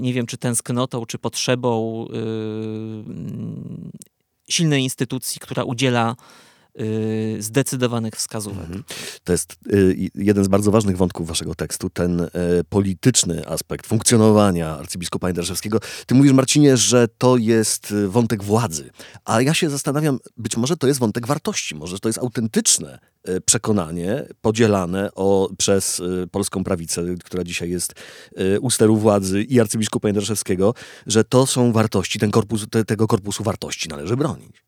nie 0.00 0.12
wiem, 0.12 0.26
czy 0.26 0.36
tęsknotą, 0.36 1.06
czy 1.06 1.18
potrzebą 1.18 2.06
silnej 4.50 4.82
instytucji, 4.82 5.40
która 5.40 5.64
udziela 5.64 6.16
zdecydowanych 7.38 8.14
wskazówek. 8.14 8.64
Mhm. 8.64 8.84
To 9.24 9.32
jest 9.32 9.56
y, 9.72 10.10
jeden 10.14 10.44
z 10.44 10.48
bardzo 10.48 10.70
ważnych 10.70 10.96
wątków 10.96 11.28
waszego 11.28 11.54
tekstu, 11.54 11.90
ten 11.90 12.20
y, 12.20 12.30
polityczny 12.68 13.48
aspekt 13.48 13.86
funkcjonowania 13.86 14.78
arcybiskupa 14.78 15.28
Jędraszewskiego. 15.28 15.78
Ty 16.06 16.14
mówisz, 16.14 16.32
Marcinie, 16.32 16.76
że 16.76 17.08
to 17.18 17.36
jest 17.36 17.94
wątek 18.08 18.44
władzy, 18.44 18.90
a 19.24 19.42
ja 19.42 19.54
się 19.54 19.70
zastanawiam, 19.70 20.18
być 20.36 20.56
może 20.56 20.76
to 20.76 20.86
jest 20.86 21.00
wątek 21.00 21.26
wartości, 21.26 21.74
może 21.74 21.98
to 21.98 22.08
jest 22.08 22.18
autentyczne 22.18 22.98
przekonanie 23.44 24.26
podzielane 24.40 25.10
o, 25.14 25.50
przez 25.58 26.02
polską 26.30 26.64
prawicę, 26.64 27.02
która 27.24 27.44
dzisiaj 27.44 27.70
jest 27.70 27.94
u 28.60 28.70
steru 28.70 28.96
władzy 28.96 29.42
i 29.42 29.60
arcybiskupa 29.60 30.08
Jędraszewskiego, 30.08 30.74
że 31.06 31.24
to 31.24 31.46
są 31.46 31.72
wartości, 31.72 32.18
ten 32.18 32.30
korpus, 32.30 32.66
te, 32.70 32.84
tego 32.84 33.06
korpusu 33.06 33.44
wartości 33.44 33.88
należy 33.88 34.16
bronić. 34.16 34.64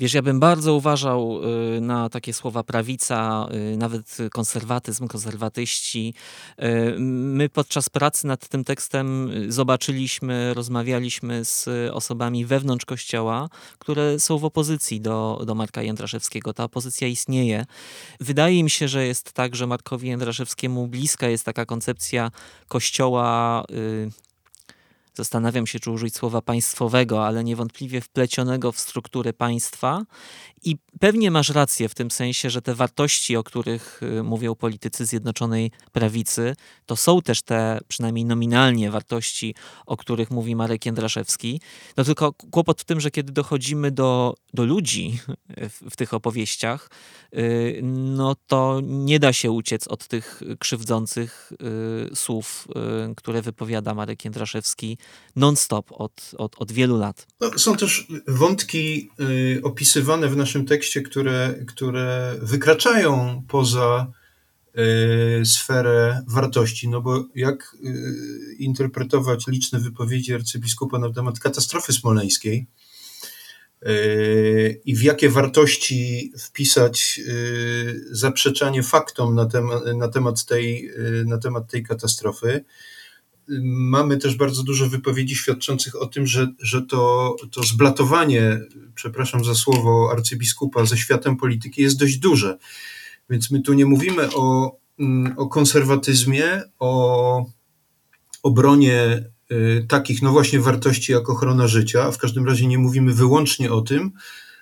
Wiesz, 0.00 0.14
ja 0.14 0.22
bym 0.22 0.40
bardzo 0.40 0.74
uważał 0.74 1.40
y, 1.76 1.80
na 1.80 2.08
takie 2.08 2.32
słowa 2.32 2.62
prawica, 2.62 3.48
y, 3.72 3.76
nawet 3.76 4.18
konserwatyzm, 4.32 5.08
konserwatyści. 5.08 6.14
Y, 6.62 6.96
my 6.98 7.48
podczas 7.48 7.88
pracy 7.88 8.26
nad 8.26 8.48
tym 8.48 8.64
tekstem 8.64 9.30
zobaczyliśmy, 9.48 10.54
rozmawialiśmy 10.54 11.44
z 11.44 11.68
osobami 11.92 12.44
wewnątrz 12.44 12.84
kościoła, 12.84 13.48
które 13.78 14.20
są 14.20 14.38
w 14.38 14.44
opozycji 14.44 15.00
do, 15.00 15.42
do 15.46 15.54
Marka 15.54 15.82
Jędraszewskiego. 15.82 16.54
Ta 16.54 16.64
opozycja 16.64 17.08
istnieje. 17.08 17.66
Wydaje 18.20 18.64
mi 18.64 18.70
się, 18.70 18.88
że 18.88 19.06
jest 19.06 19.32
tak, 19.32 19.56
że 19.56 19.66
Markowi 19.66 20.08
Jędraszewskiemu 20.08 20.86
bliska 20.86 21.28
jest 21.28 21.44
taka 21.44 21.66
koncepcja 21.66 22.30
kościoła 22.68 23.64
zastanawiam 25.16 25.66
się, 25.66 25.80
czy 25.80 25.90
użyć 25.90 26.16
słowa 26.16 26.42
państwowego, 26.42 27.26
ale 27.26 27.44
niewątpliwie 27.44 28.00
wplecionego 28.00 28.72
w 28.72 28.80
struktury 28.80 29.32
państwa. 29.32 30.02
I 30.62 30.76
pewnie 31.00 31.30
masz 31.30 31.48
rację 31.50 31.88
w 31.88 31.94
tym 31.94 32.10
sensie, 32.10 32.50
że 32.50 32.62
te 32.62 32.74
wartości, 32.74 33.36
o 33.36 33.42
których 33.42 34.00
y, 34.02 34.22
mówią 34.22 34.54
politycy 34.54 35.06
Zjednoczonej 35.06 35.70
Prawicy, 35.92 36.56
to 36.86 36.96
są 36.96 37.22
też 37.22 37.42
te 37.42 37.78
przynajmniej 37.88 38.24
nominalnie 38.24 38.90
wartości, 38.90 39.54
o 39.86 39.96
których 39.96 40.30
mówi 40.30 40.56
Marek 40.56 40.86
Jędraszewski. 40.86 41.60
No 41.96 42.04
tylko 42.04 42.32
kłopot 42.32 42.80
w 42.80 42.84
tym, 42.84 43.00
że 43.00 43.10
kiedy 43.10 43.32
dochodzimy 43.32 43.90
do, 43.90 44.34
do 44.54 44.64
ludzi 44.64 45.18
w, 45.48 45.90
w 45.90 45.96
tych 45.96 46.14
opowieściach, 46.14 46.90
y, 47.34 47.80
no 47.82 48.36
to 48.46 48.80
nie 48.82 49.18
da 49.18 49.32
się 49.32 49.50
uciec 49.50 49.88
od 49.88 50.06
tych 50.06 50.42
krzywdzących 50.58 51.52
y, 52.12 52.16
słów, 52.16 52.68
które 53.16 53.42
wypowiada 53.42 53.94
Marek 53.94 54.24
Jędraszewski 54.24 54.98
non-stop 55.36 55.92
od, 55.92 56.30
od, 56.38 56.56
od 56.58 56.72
wielu 56.72 56.98
lat. 56.98 57.26
No, 57.40 57.58
są 57.58 57.76
też 57.76 58.06
wątki 58.28 59.10
y, 59.20 59.60
opisywane 59.62 60.28
w 60.28 60.36
naszym 60.36 60.66
tekście, 60.66 61.02
które, 61.02 61.54
które 61.66 62.36
wykraczają 62.42 63.42
poza 63.48 64.12
y, 65.40 65.46
sferę 65.46 66.22
wartości, 66.28 66.88
no 66.88 67.00
bo 67.00 67.24
jak 67.34 67.76
y, 67.84 68.54
interpretować 68.58 69.46
liczne 69.46 69.80
wypowiedzi 69.80 70.34
arcybiskupa 70.34 70.98
na 70.98 71.12
temat 71.12 71.38
katastrofy 71.38 71.92
smoleńskiej 71.92 72.66
y, 73.86 74.80
i 74.84 74.96
w 74.96 75.02
jakie 75.02 75.30
wartości 75.30 76.32
wpisać 76.38 77.20
y, 77.28 78.04
zaprzeczanie 78.10 78.82
faktom 78.82 79.34
na, 79.34 79.46
temat, 79.46 79.82
na, 79.96 80.08
temat 80.08 80.44
tej, 80.44 80.90
y, 80.90 81.24
na 81.26 81.38
temat 81.38 81.70
tej 81.70 81.82
katastrofy, 81.82 82.64
mamy 83.64 84.16
też 84.16 84.36
bardzo 84.36 84.62
dużo 84.62 84.88
wypowiedzi 84.88 85.34
świadczących 85.34 86.02
o 86.02 86.06
tym, 86.06 86.26
że, 86.26 86.48
że 86.58 86.82
to, 86.82 87.36
to 87.52 87.62
zblatowanie, 87.62 88.60
przepraszam 88.94 89.44
za 89.44 89.54
słowo, 89.54 90.08
arcybiskupa 90.12 90.84
ze 90.84 90.96
światem 90.96 91.36
polityki 91.36 91.82
jest 91.82 91.98
dość 91.98 92.16
duże. 92.16 92.58
Więc 93.30 93.50
my 93.50 93.60
tu 93.62 93.72
nie 93.72 93.86
mówimy 93.86 94.34
o, 94.34 94.76
mm, 94.98 95.34
o 95.36 95.48
konserwatyzmie, 95.48 96.62
o 96.78 97.46
obronie 98.42 99.24
y, 99.50 99.86
takich, 99.88 100.22
no 100.22 100.32
właśnie, 100.32 100.60
wartości 100.60 101.12
jak 101.12 101.30
ochrona 101.30 101.68
życia, 101.68 102.02
a 102.04 102.12
w 102.12 102.18
każdym 102.18 102.46
razie 102.46 102.66
nie 102.66 102.78
mówimy 102.78 103.14
wyłącznie 103.14 103.72
o 103.72 103.80
tym, 103.80 104.12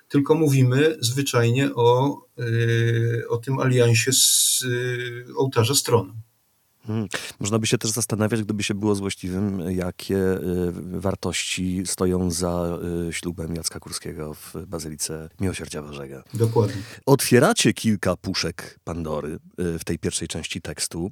tylko 0.09 0.35
mówimy 0.35 0.97
zwyczajnie 1.01 1.75
o, 1.75 2.19
y, 2.41 3.25
o 3.29 3.37
tym 3.37 3.59
aliansie 3.59 4.13
z 4.13 4.63
y, 4.63 5.25
ołtarza 5.37 5.75
strony. 5.75 6.13
Hmm. 6.87 7.09
Można 7.41 7.59
by 7.59 7.67
się 7.67 7.79
też 7.79 7.91
zastanawiać, 7.91 8.43
gdyby 8.43 8.63
się 8.63 8.75
było 8.75 8.95
złośliwym, 8.95 9.71
jakie 9.71 10.17
y, 10.17 10.73
wartości 11.01 11.83
stoją 11.87 12.31
za 12.31 12.79
y, 13.09 13.13
ślubem 13.13 13.55
Jacka 13.55 13.81
Kurskiego 13.81 14.35
w 14.35 14.55
Bazylice 14.67 15.29
Miłosierdzia 15.41 15.83
Bożego. 15.83 16.23
Dokładnie. 16.35 16.83
Otwieracie 17.07 17.73
kilka 17.73 18.17
puszek 18.17 18.79
Pandory 18.85 19.39
y, 19.61 19.79
w 19.79 19.85
tej 19.85 19.99
pierwszej 19.99 20.29
części 20.29 20.61
tekstu 20.61 21.11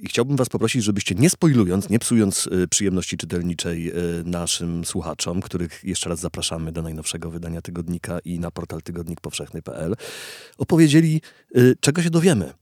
i 0.00 0.08
chciałbym 0.08 0.36
was 0.36 0.48
poprosić, 0.48 0.84
żebyście 0.84 1.14
nie 1.14 1.30
spoilując, 1.30 1.90
nie 1.90 1.98
psując 1.98 2.48
przyjemności 2.70 3.16
czytelniczej 3.16 3.92
naszym 4.24 4.84
słuchaczom, 4.84 5.40
których 5.40 5.80
jeszcze 5.84 6.08
raz 6.08 6.20
zapraszamy 6.20 6.72
do 6.72 6.82
najnowszego 6.82 7.30
wydania 7.30 7.62
tygodnika 7.62 8.18
i 8.18 8.38
na 8.38 8.50
portal 8.50 8.82
tygodnikpowszechny.pl, 8.82 9.94
opowiedzieli, 10.58 11.20
czego 11.80 12.02
się 12.02 12.10
dowiemy 12.10 12.52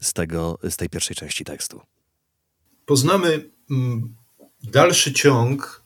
z, 0.00 0.12
tego, 0.12 0.58
z 0.70 0.76
tej 0.76 0.88
pierwszej 0.88 1.16
części 1.16 1.44
tekstu. 1.44 1.80
Poznamy 2.86 3.50
mm, 3.70 4.14
dalszy 4.62 5.12
ciąg 5.12 5.84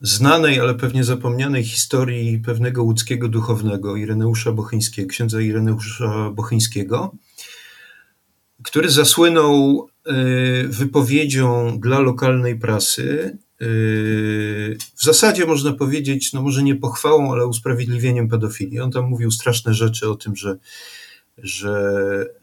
znanej, 0.00 0.60
ale 0.60 0.74
pewnie 0.74 1.04
zapomnianej 1.04 1.64
historii 1.64 2.38
pewnego 2.38 2.82
łódzkiego 2.82 3.28
duchownego, 3.28 3.96
Ireneusza 3.96 4.52
Bochyńskiego, 4.52 5.08
księdza 5.08 5.40
Ireneusza 5.40 6.30
Bochyńskiego, 6.30 7.16
który 8.62 8.90
zasłynął 8.90 9.88
e, 10.06 10.14
wypowiedzią 10.68 11.78
dla 11.80 11.98
lokalnej 11.98 12.58
prasy, 12.58 13.38
e, 13.60 13.66
w 14.96 15.04
zasadzie 15.04 15.46
można 15.46 15.72
powiedzieć, 15.72 16.32
no 16.32 16.42
może 16.42 16.62
nie 16.62 16.76
pochwałą, 16.76 17.32
ale 17.32 17.46
usprawiedliwieniem 17.46 18.28
pedofilii. 18.28 18.80
On 18.80 18.90
tam 18.90 19.04
mówił 19.04 19.30
straszne 19.30 19.74
rzeczy 19.74 20.10
o 20.10 20.14
tym, 20.14 20.36
że, 20.36 20.56
że 21.38 22.41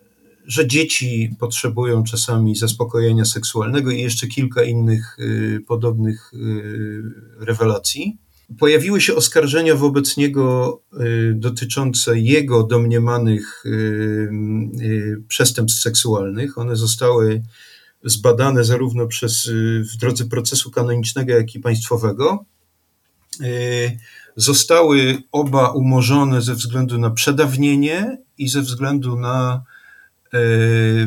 że 0.49 0.67
dzieci 0.67 1.35
potrzebują 1.39 2.03
czasami 2.03 2.55
zaspokojenia 2.55 3.25
seksualnego 3.25 3.91
i 3.91 4.01
jeszcze 4.01 4.27
kilka 4.27 4.63
innych 4.63 5.17
y, 5.19 5.59
podobnych 5.67 6.33
y, 6.33 7.01
rewelacji. 7.39 8.17
Pojawiły 8.59 9.01
się 9.01 9.15
oskarżenia 9.15 9.75
wobec 9.75 10.17
niego 10.17 10.81
y, 10.93 11.33
dotyczące 11.35 12.19
jego 12.19 12.63
domniemanych 12.63 13.63
przestępstw 15.27 15.81
seksualnych. 15.81 16.57
One 16.57 16.75
zostały 16.75 17.43
zbadane 18.03 18.63
zarówno 18.63 19.07
przez, 19.07 19.49
w 19.93 19.97
drodze 19.97 20.25
procesu 20.25 20.71
kanonicznego, 20.71 21.31
jak 21.31 21.55
i 21.55 21.59
państwowego. 21.59 22.45
Zostały 24.35 25.17
oba 25.31 25.69
umorzone 25.69 26.41
ze 26.41 26.55
względu 26.55 26.97
na 26.97 27.09
przedawnienie 27.09 28.17
i 28.37 28.49
ze 28.49 28.61
względu 28.61 29.19
na 29.19 29.63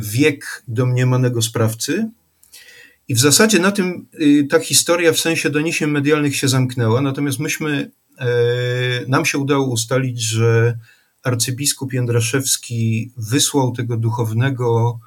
wiek 0.00 0.62
domniemanego 0.68 1.42
sprawcy. 1.42 2.10
I 3.08 3.14
w 3.14 3.20
zasadzie 3.20 3.58
na 3.58 3.72
tym 3.72 4.06
y, 4.20 4.46
ta 4.50 4.60
historia 4.60 5.12
w 5.12 5.20
sensie 5.20 5.50
doniesień 5.50 5.90
medialnych 5.90 6.36
się 6.36 6.48
zamknęła, 6.48 7.00
natomiast 7.00 7.38
myśmy, 7.38 7.90
e, 8.18 8.26
nam 9.08 9.24
się 9.24 9.38
udało 9.38 9.66
ustalić, 9.66 10.22
że 10.22 10.78
arcybiskup 11.22 11.92
Jędraszewski 11.92 13.12
wysłał 13.16 13.72
tego 13.72 13.96
duchownego 13.96 15.00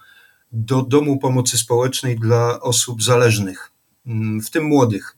do 0.51 0.81
Domu 0.81 1.19
Pomocy 1.19 1.57
Społecznej 1.57 2.19
dla 2.19 2.61
osób 2.61 3.03
zależnych, 3.03 3.71
mm, 4.05 4.41
w 4.41 4.49
tym 4.49 4.63
młodych. 4.63 5.17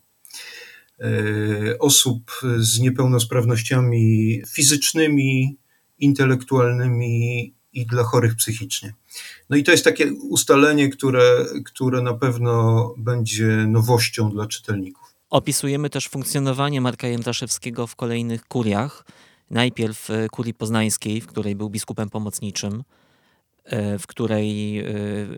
E, 0.99 1.79
osób 1.79 2.41
z 2.57 2.79
niepełnosprawnościami 2.79 4.41
fizycznymi, 4.47 5.57
intelektualnymi 5.99 7.53
i 7.77 7.85
dla 7.85 8.03
chorych 8.03 8.35
psychicznie. 8.35 8.93
No 9.49 9.57
i 9.57 9.63
to 9.63 9.71
jest 9.71 9.83
takie 9.83 10.13
ustalenie, 10.13 10.89
które, 10.89 11.45
które 11.65 12.01
na 12.01 12.13
pewno 12.13 12.93
będzie 12.97 13.47
nowością 13.47 14.31
dla 14.31 14.47
czytelników. 14.47 15.13
Opisujemy 15.29 15.89
też 15.89 16.07
funkcjonowanie 16.07 16.81
Marka 16.81 17.07
Jędraszewskiego 17.07 17.87
w 17.87 17.95
kolejnych 17.95 18.45
kuriach. 18.45 19.05
Najpierw 19.49 20.09
kurii 20.31 20.53
poznańskiej, 20.53 21.21
w 21.21 21.27
której 21.27 21.55
był 21.55 21.69
biskupem 21.69 22.09
pomocniczym, 22.09 22.83
E, 22.83 22.85
w 23.99 24.07
której 24.07 24.79
e, 24.79 24.83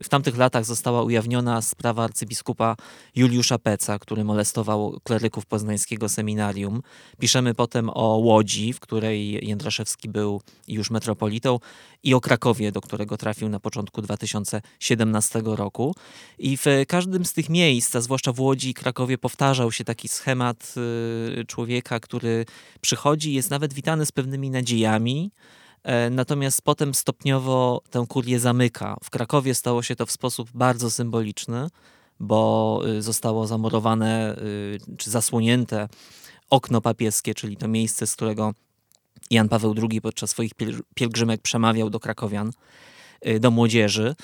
w 0.04 0.10
tamtych 0.10 0.38
latach 0.38 0.66
została 0.66 1.04
ujawniona 1.04 1.62
sprawa 1.62 2.04
arcybiskupa 2.04 2.76
Juliusza 3.16 3.60
Peca, 3.60 4.00
który 4.00 4.24
molestował 4.24 5.00
kleryków 5.04 5.46
poznańskiego 5.46 6.10
seminarium. 6.10 6.82
Piszemy 7.20 7.54
potem 7.54 7.90
o 7.94 8.18
Łodzi, 8.18 8.74
w 8.74 8.80
której 8.80 9.48
Jędraszewski 9.48 10.10
był 10.10 10.42
już 10.68 10.92
metropolitą 10.92 11.60
i 12.04 12.14
o 12.14 12.22
Krakowie, 12.22 12.72
do 12.72 12.82
którego 12.82 13.18
trafił 13.18 13.50
na 13.50 13.60
początku 13.60 14.02
2017 14.02 15.42
roku. 15.46 15.96
I 16.40 16.58
w 16.58 16.66
każdym 16.88 17.26
z 17.26 17.34
tych 17.34 17.50
miejsc, 17.50 17.96
a 17.96 18.02
zwłaszcza 18.02 18.34
w 18.34 18.40
Łodzi 18.40 18.70
i 18.70 18.74
Krakowie, 18.74 19.18
powtarzał 19.18 19.72
się 19.72 19.84
taki 19.84 20.08
schemat 20.08 20.74
e, 21.40 21.46
człowieka, 21.46 22.00
który 22.00 22.46
przychodzi, 22.82 23.34
jest 23.34 23.50
nawet 23.50 23.74
witany 23.74 24.06
z 24.06 24.12
pewnymi 24.12 24.50
nadziejami, 24.50 25.32
E, 25.32 25.69
natomiast 26.12 26.62
potem 26.62 26.94
stopniowo 26.94 27.82
tę 27.90 28.06
kurię 28.10 28.40
zamyka. 28.40 28.98
W 29.04 29.10
Krakowie 29.10 29.56
stało 29.56 29.84
się 29.84 29.96
to 29.96 30.06
w 30.06 30.12
sposób 30.12 30.50
bardzo 30.54 30.92
symboliczny, 30.92 31.68
bo 32.20 32.82
y, 32.88 33.02
zostało 33.02 33.48
zamurowane 33.48 34.36
y, 34.38 34.78
czy 34.98 35.10
zasłonięte 35.10 35.90
okno 36.50 36.82
papieskie, 36.82 37.34
czyli 37.34 37.58
to 37.58 37.68
miejsce, 37.68 38.08
z 38.08 38.16
którego 38.16 38.54
Jan 39.32 39.50
Paweł 39.50 39.76
II 39.90 40.02
podczas 40.02 40.30
swoich 40.30 40.52
pielgrzymek 40.96 41.42
przemawiał 41.42 41.90
do 41.90 42.00
krakowian. 42.00 42.52
Y, 43.28 43.40
do 43.40 43.52
młodzieży. 43.52 44.16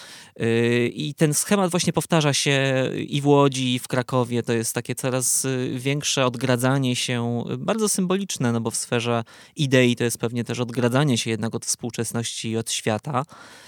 Y, 0.42 0.92
I 0.94 1.14
ten 1.14 1.34
schemat 1.34 1.72
właśnie 1.72 1.94
powtarza 1.94 2.34
się 2.34 2.90
i 3.08 3.22
w 3.22 3.28
Łodzi, 3.28 3.74
i 3.74 3.80
w 3.80 3.88
Krakowie. 3.88 4.44
To 4.44 4.54
jest 4.54 4.74
takie 4.74 4.96
coraz 4.96 5.46
y, 5.46 5.72
większe 5.76 6.26
odgradzanie 6.26 6.96
się, 6.96 7.44
bardzo 7.58 7.90
symboliczne, 7.90 8.52
no 8.52 8.62
bo 8.62 8.72
w 8.72 8.76
sferze 8.76 9.24
idei 9.56 9.96
to 9.96 10.04
jest 10.04 10.18
pewnie 10.18 10.44
też 10.44 10.60
odgradzanie 10.60 11.18
się 11.18 11.30
jednak 11.30 11.56
od 11.56 11.66
współczesności 11.66 12.50
i 12.50 12.58
od 12.58 12.72
świata, 12.72 13.26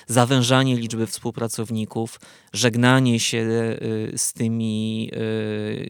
zawężanie 0.08 0.76
liczby 0.76 1.08
współpracowników, 1.08 2.20
żegnanie 2.54 3.20
się 3.20 3.48
z 4.16 4.34
tymi, 4.34 5.12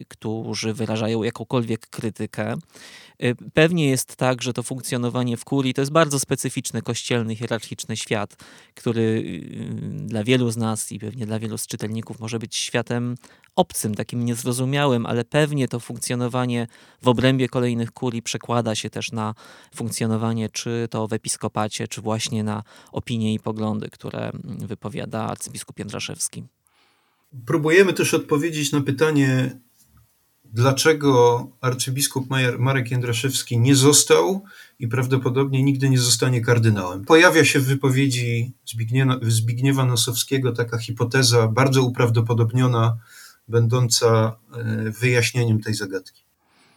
którzy 0.08 0.74
wyrażają 0.74 1.22
jakąkolwiek 1.22 1.86
krytykę. 1.90 2.56
Y, 3.24 3.34
pewnie 3.54 3.88
jest 3.88 4.16
tak, 4.16 4.42
że 4.42 4.52
to 4.52 4.62
funkcjonowanie 4.62 5.36
w 5.36 5.44
kurii 5.44 5.74
to 5.74 5.82
jest 5.82 5.92
bardzo 5.92 6.18
specyficzny, 6.18 6.82
kościelny, 6.82 7.36
hierarchiczny 7.36 7.96
świat, 7.96 8.36
który 8.74 9.24
dla 10.06 10.24
wielu 10.24 10.50
z 10.50 10.56
nas 10.56 10.92
i 10.92 10.98
pewnie 10.98 11.26
dla 11.26 11.38
wielu 11.38 11.58
z 11.58 11.66
czytelników 11.66 12.20
może 12.20 12.38
być 12.38 12.56
światem 12.56 13.14
obcym, 13.56 13.94
takim 13.94 14.24
niezrozumiałym, 14.24 15.06
ale 15.06 15.24
pewnie 15.24 15.68
to 15.68 15.80
funkcjonowanie 15.80 16.66
w 17.02 17.08
obrębie 17.08 17.48
kolejnych 17.48 17.92
kurii 17.92 18.22
przekłada 18.22 18.74
się 18.74 18.90
też 18.90 19.12
na 19.12 19.34
funkcjonowanie 19.74 20.48
czy 20.50 20.88
to 20.90 21.08
w 21.08 21.12
episkopacie, 21.12 21.88
czy 21.88 22.00
właśnie 22.00 22.44
na 22.44 22.62
opinie 22.92 23.34
i 23.34 23.40
poglądy, 23.40 23.90
które 23.90 24.30
wypowiada 24.44 25.26
arcybiskup 25.26 25.78
Jędraszewski. 25.78 26.44
Próbujemy 27.46 27.92
też 27.92 28.14
odpowiedzieć 28.14 28.72
na 28.72 28.80
pytanie, 28.80 29.58
dlaczego 30.52 31.46
arcybiskup 31.60 32.26
Marek 32.58 32.90
Jędraszewski 32.90 33.58
nie 33.58 33.74
został 33.74 34.44
i 34.78 34.88
prawdopodobnie 34.88 35.62
nigdy 35.62 35.90
nie 35.90 35.98
zostanie 35.98 36.40
kardynałem. 36.40 37.04
Pojawia 37.04 37.44
się 37.44 37.60
w 37.60 37.64
wypowiedzi 37.64 38.52
Zbigniewa, 38.66 39.18
Zbigniewa 39.22 39.84
Nosowskiego 39.84 40.52
taka 40.52 40.78
hipoteza 40.78 41.48
bardzo 41.48 41.82
uprawdopodobniona, 41.82 42.96
będąca 43.48 44.36
e, 44.52 44.90
wyjaśnieniem 44.90 45.60
tej 45.60 45.74
zagadki. 45.74 46.22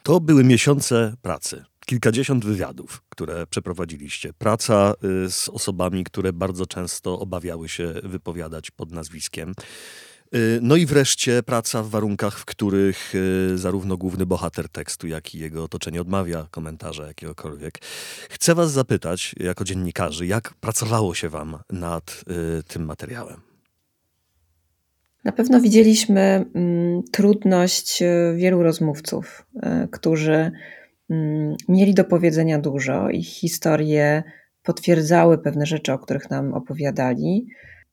To 0.03 0.19
były 0.19 0.43
miesiące 0.43 1.13
pracy. 1.21 1.63
Kilkadziesiąt 1.85 2.45
wywiadów, 2.45 3.03
które 3.09 3.47
przeprowadziliście. 3.47 4.33
Praca 4.33 4.93
y, 5.25 5.31
z 5.31 5.49
osobami, 5.49 6.03
które 6.03 6.33
bardzo 6.33 6.65
często 6.65 7.19
obawiały 7.19 7.69
się 7.69 7.93
wypowiadać 8.03 8.71
pod 8.71 8.91
nazwiskiem. 8.91 9.53
Y, 10.35 10.59
no 10.61 10.75
i 10.75 10.85
wreszcie 10.85 11.43
praca 11.43 11.83
w 11.83 11.89
warunkach, 11.89 12.39
w 12.39 12.45
których 12.45 13.15
y, 13.15 13.57
zarówno 13.57 13.97
główny 13.97 14.25
bohater 14.25 14.69
tekstu, 14.69 15.07
jak 15.07 15.35
i 15.35 15.39
jego 15.39 15.63
otoczenie 15.63 16.01
odmawia 16.01 16.47
komentarza 16.51 17.07
jakiegokolwiek. 17.07 17.77
Chcę 18.29 18.55
Was 18.55 18.71
zapytać, 18.71 19.35
jako 19.39 19.63
dziennikarzy, 19.63 20.27
jak 20.27 20.53
pracowało 20.53 21.15
się 21.15 21.29
Wam 21.29 21.57
nad 21.71 22.23
y, 22.59 22.63
tym 22.63 22.85
materiałem? 22.85 23.41
Na 25.23 25.31
pewno 25.31 25.61
widzieliśmy 25.61 26.45
mm, 26.55 27.03
trudność 27.11 28.03
wielu 28.35 28.63
rozmówców, 28.63 29.45
którzy 29.91 30.51
mm, 31.09 31.55
mieli 31.69 31.93
do 31.93 32.03
powiedzenia 32.03 32.59
dużo. 32.59 33.09
Ich 33.09 33.27
historie 33.27 34.23
potwierdzały 34.63 35.37
pewne 35.37 35.65
rzeczy, 35.65 35.93
o 35.93 35.99
których 35.99 36.29
nam 36.29 36.53
opowiadali, 36.53 37.47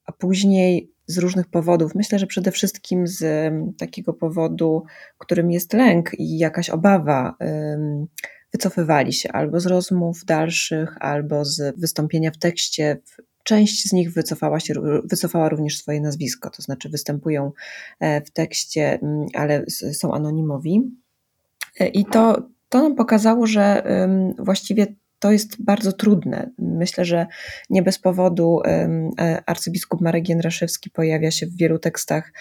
a 0.05 0.12
później 0.12 0.92
z 1.08 1.18
różnych 1.18 1.46
powodów. 1.46 1.94
Myślę, 1.94 2.18
że 2.18 2.26
przede 2.26 2.50
wszystkim 2.50 3.06
z 3.06 3.52
takiego 3.78 4.12
powodu, 4.12 4.84
którym 5.18 5.50
jest 5.50 5.72
lęk 5.72 6.10
i 6.18 6.38
jakaś 6.38 6.70
obawa, 6.70 7.36
wycofywali 8.52 9.12
się 9.12 9.32
albo 9.32 9.60
z 9.60 9.66
rozmów 9.66 10.24
dalszych, 10.24 10.96
albo 11.00 11.44
z 11.44 11.80
wystąpienia 11.80 12.30
w 12.30 12.38
tekście. 12.38 13.00
Część 13.44 13.88
z 13.88 13.92
nich 13.92 14.12
wycofała, 14.12 14.60
się, 14.60 14.74
wycofała 15.04 15.48
również 15.48 15.78
swoje 15.78 16.00
nazwisko, 16.00 16.50
to 16.50 16.62
znaczy 16.62 16.88
występują 16.88 17.52
e, 18.00 18.20
w 18.20 18.30
tekście, 18.30 18.98
ale 19.34 19.64
są 19.92 20.14
anonimowi. 20.14 20.82
E, 21.80 21.88
I 21.88 22.04
to, 22.04 22.48
to 22.68 22.82
nam 22.82 22.94
pokazało, 22.94 23.46
że 23.46 23.82
właściwie 24.38 24.86
to 25.18 25.33
jest 25.33 25.64
bardzo 25.64 25.92
trudne. 25.92 26.50
Myślę, 26.59 27.04
że 27.04 27.26
nie 27.70 27.83
bez 27.83 27.98
powodu 27.98 28.61
e, 28.64 29.42
arcybiskup 29.46 30.00
Marek 30.00 30.28
Jędraszewski 30.28 30.90
pojawia 30.90 31.31
się 31.31 31.46
w 31.46 31.57
wielu 31.57 31.78
tekstach 31.78 32.33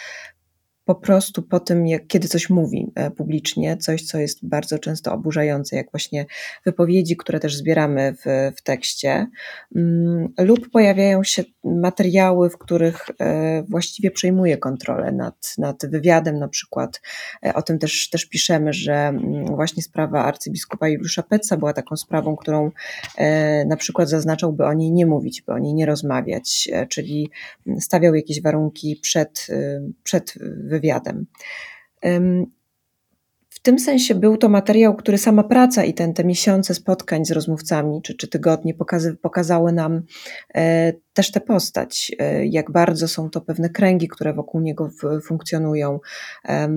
po 0.88 0.96
prostu 0.96 1.44
po 1.44 1.60
tym, 1.60 1.88
jak, 1.88 2.08
kiedy 2.08 2.28
coś 2.28 2.50
mówi 2.50 2.92
e, 2.96 3.12
publicznie, 3.12 3.78
coś, 3.78 4.04
co 4.04 4.18
jest 4.18 4.48
bardzo 4.48 4.80
często 4.80 5.14
oburzające, 5.14 5.76
jak 5.76 5.92
właśnie 5.92 6.26
wypowiedzi, 6.66 7.18
które 7.18 7.40
też 7.40 7.56
zbieramy 7.56 8.14
w, 8.14 8.56
w 8.58 8.62
tekście, 8.62 9.28
mm, 9.76 10.34
lub 10.40 10.70
pojawiają 10.70 11.24
się 11.24 11.44
materiały, 11.64 12.50
w 12.50 12.58
których 12.58 13.06
e, 13.20 13.64
właściwie 13.70 14.12
przejmuje 14.12 14.58
kontrolę 14.58 15.12
nad, 15.12 15.54
nad 15.58 15.86
wywiadem, 15.86 16.40
na 16.40 16.48
przykład. 16.48 17.02
E, 17.46 17.54
o 17.54 17.62
tym 17.62 17.80
też, 17.80 18.10
też 18.10 18.26
piszemy, 18.26 18.74
że 18.74 18.94
mm, 18.94 19.46
właśnie 19.46 19.84
sprawa 19.84 20.24
arcybiskupa 20.24 20.88
Juliusza 20.88 21.24
Petca 21.24 21.58
była 21.58 21.74
taką 21.74 21.98
sprawą, 21.98 22.36
którą 22.36 22.72
na 23.66 23.76
przykład 23.76 24.10
zaznaczał, 24.10 24.54
by 24.54 24.66
o 24.66 24.74
niej 24.74 24.92
nie 24.92 25.06
mówić, 25.06 25.42
by 25.42 25.54
o 25.54 25.60
niej 25.60 25.74
nie 25.74 25.86
rozmawiać, 25.86 26.70
czyli 26.90 27.30
stawiał 27.80 28.16
jakieś 28.16 28.42
warunki 28.42 29.00
przed, 29.02 29.48
przed 30.04 30.34
wywiadem 30.40 30.77
wywiadem. 30.78 31.26
W 33.58 33.62
tym 33.62 33.80
sensie 33.80 34.16
był 34.16 34.38
to 34.38 34.50
materiał, 34.50 34.96
który 34.96 35.18
sama 35.18 35.44
praca 35.44 35.84
i 35.84 35.94
ten, 35.94 36.14
te 36.14 36.24
miesiące 36.24 36.74
spotkań 36.74 37.26
z 37.26 37.32
rozmówcami, 37.32 38.02
czy, 38.02 38.16
czy 38.16 38.28
tygodnie 38.28 38.74
pokazy, 38.74 39.16
pokazały 39.16 39.74
nam 39.74 40.02
e, 40.56 40.94
też 41.14 41.32
tę 41.32 41.42
postać, 41.42 42.12
e, 42.20 42.46
jak 42.46 42.72
bardzo 42.72 43.08
są 43.08 43.30
to 43.30 43.42
pewne 43.42 43.70
kręgi, 43.70 44.08
które 44.08 44.34
wokół 44.34 44.62
niego 44.62 44.90
w, 44.90 45.22
funkcjonują, 45.22 46.00
e, 46.46 46.70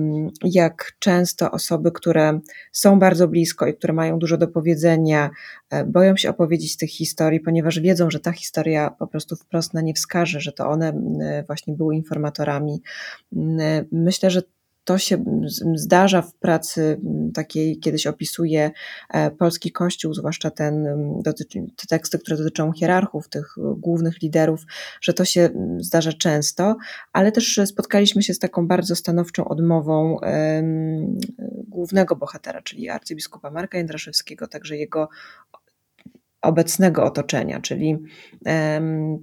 jak 0.43 0.91
często 0.99 1.51
osoby, 1.51 1.91
które 1.91 2.39
są 2.71 2.99
bardzo 2.99 3.27
blisko 3.27 3.67
i 3.67 3.73
które 3.73 3.93
mają 3.93 4.19
dużo 4.19 4.37
do 4.37 4.47
powiedzenia, 4.47 5.29
e, 5.69 5.85
boją 5.85 6.17
się 6.17 6.29
opowiedzieć 6.29 6.77
tych 6.77 6.89
historii, 6.89 7.39
ponieważ 7.39 7.79
wiedzą, 7.79 8.09
że 8.09 8.19
ta 8.19 8.31
historia 8.31 8.95
po 8.99 9.07
prostu 9.07 9.35
wprost 9.35 9.73
na 9.73 9.81
nie 9.81 9.93
wskaże, 9.93 10.39
że 10.39 10.51
to 10.51 10.69
one 10.69 10.89
e, 10.89 11.43
właśnie 11.47 11.73
były 11.73 11.95
informatorami. 11.95 12.81
Myślę, 13.91 14.31
że 14.31 14.41
to 14.83 14.97
się 14.97 15.23
zdarza 15.75 16.21
w 16.21 16.33
pracy 16.33 17.01
takiej, 17.33 17.79
kiedyś 17.79 18.07
opisuje 18.07 18.71
e, 19.09 19.31
polski 19.31 19.71
kościół, 19.71 20.13
zwłaszcza 20.13 20.51
ten, 20.51 20.87
te 21.75 21.87
teksty, 21.89 22.19
które 22.19 22.37
dotyczą 22.37 22.71
hierarchów, 22.71 23.29
tych 23.29 23.55
głównych 23.77 24.21
liderów, 24.21 24.61
że 25.01 25.13
to 25.13 25.25
się 25.25 25.49
zdarza 25.79 26.13
często, 26.13 26.75
ale 27.13 27.31
też 27.31 27.59
spotkaliśmy 27.65 28.23
się 28.23 28.33
z 28.33 28.39
taką 28.39 28.67
bardzo 28.67 28.95
stanowczą 28.95 29.45
odmową 29.45 30.17
głównego 31.67 32.15
bohatera, 32.15 32.61
czyli 32.61 32.89
arcybiskupa 32.89 33.51
Marka 33.51 33.77
Jędraszewskiego, 33.77 34.47
także 34.47 34.77
jego 34.77 35.09
obecnego 36.41 37.03
otoczenia, 37.03 37.61
czyli 37.61 37.97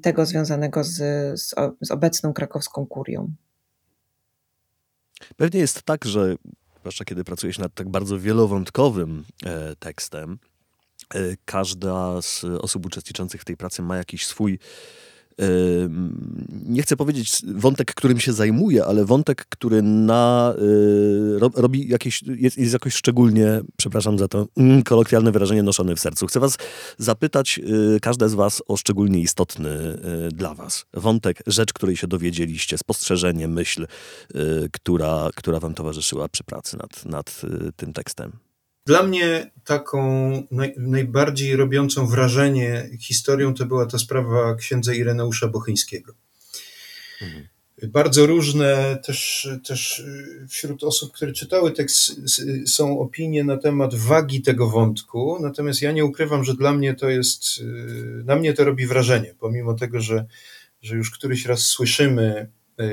tego 0.03 0.27
związanego 0.27 0.85
z, 0.85 0.97
z 1.81 1.91
obecną 1.91 2.33
krakowską 2.33 2.87
kurią. 2.87 3.33
Pewnie 5.37 5.61
jest 5.61 5.83
tak, 5.83 6.05
że 6.05 6.37
zwłaszcza 6.81 7.05
kiedy 7.05 7.25
pracujesz 7.25 7.59
nad 7.59 7.75
tak 7.75 7.89
bardzo 7.89 8.19
wielowątkowym 8.19 9.25
e, 9.45 9.77
tekstem, 9.77 10.39
e, 11.15 11.21
każda 11.45 12.23
z 12.23 12.45
osób 12.45 12.87
uczestniczących 12.87 13.41
w 13.41 13.45
tej 13.45 13.57
pracy 13.57 13.83
ma 13.83 13.97
jakiś 13.97 14.27
swój 14.27 14.59
nie 16.67 16.83
chcę 16.83 16.97
powiedzieć 16.97 17.43
wątek, 17.55 17.95
którym 17.95 18.21
się 18.21 18.33
zajmuje, 18.33 18.85
ale 18.85 19.05
wątek, 19.05 19.47
który 19.49 19.83
na, 19.83 20.55
y, 20.59 21.61
robi 21.61 21.89
jakieś, 21.89 22.23
jest, 22.23 22.59
jest 22.59 22.73
jakoś 22.73 22.95
szczególnie, 22.95 23.61
przepraszam 23.77 24.19
za 24.19 24.29
to 24.29 24.47
mm, 24.57 24.83
kolokwialne 24.83 25.33
wyrażenie, 25.33 25.63
noszony 25.63 25.97
w 25.97 26.01
sercu. 26.01 26.27
Chcę 26.27 26.41
was 26.41 26.59
zapytać, 26.99 27.61
y, 27.97 28.01
każde 28.01 28.29
z 28.29 28.35
was 28.35 28.63
o 28.69 28.77
szczególnie 28.77 29.21
istotny 29.21 29.71
y, 30.29 30.33
dla 30.33 30.55
was 30.55 30.87
wątek, 30.95 31.43
rzecz, 31.47 31.73
której 31.73 31.97
się 31.97 32.07
dowiedzieliście, 32.07 32.79
spostrzeżenie, 32.79 33.49
myśl, 33.49 33.87
która, 34.73 35.29
która 35.35 35.61
wam 35.61 35.75
towarzyszyła 35.75 36.29
przy 36.29 36.45
pracy 36.45 36.77
nad, 36.77 37.05
nad 37.05 37.43
tym 37.77 37.93
tekstem. 37.93 38.48
Dla 38.89 39.03
mnie 39.03 39.51
taką 39.65 39.99
naj, 40.51 40.75
najbardziej 40.77 41.57
robiącą 41.57 42.07
wrażenie 42.07 42.89
historią 43.01 43.55
to 43.55 43.67
była 43.67 43.87
ta 43.87 43.99
sprawa 43.99 44.55
księdza 44.55 44.95
Ireneusza 44.95 45.49
Bochyńskiego. 45.49 46.15
Mhm. 47.23 47.49
Bardzo 47.83 48.27
różne 48.27 48.99
też, 49.07 49.49
też 49.65 50.05
wśród 50.49 50.85
osób, 50.85 51.13
które 51.13 51.33
czytały 51.33 51.73
tekst, 51.73 52.21
są 52.67 53.01
opinie 53.01 53.45
na 53.45 53.57
temat 53.57 53.95
wagi 53.95 54.43
tego 54.43 54.71
wątku, 54.71 55.39
natomiast 55.41 55.83
ja 55.83 55.93
nie 55.93 56.05
ukrywam, 56.05 56.45
że 56.45 56.55
dla 56.55 56.73
mnie 56.73 56.95
to 56.95 57.09
jest, 57.09 57.45
na 58.25 58.37
mnie 58.37 58.55
to 58.55 58.65
robi 58.65 58.87
wrażenie, 58.87 59.35
pomimo 59.39 59.75
tego, 59.75 60.01
że, 60.01 60.27
że 60.83 60.97
już 60.97 61.11
któryś 61.11 61.47
raz 61.47 61.61
słyszymy 61.61 62.51
e, 62.79 62.85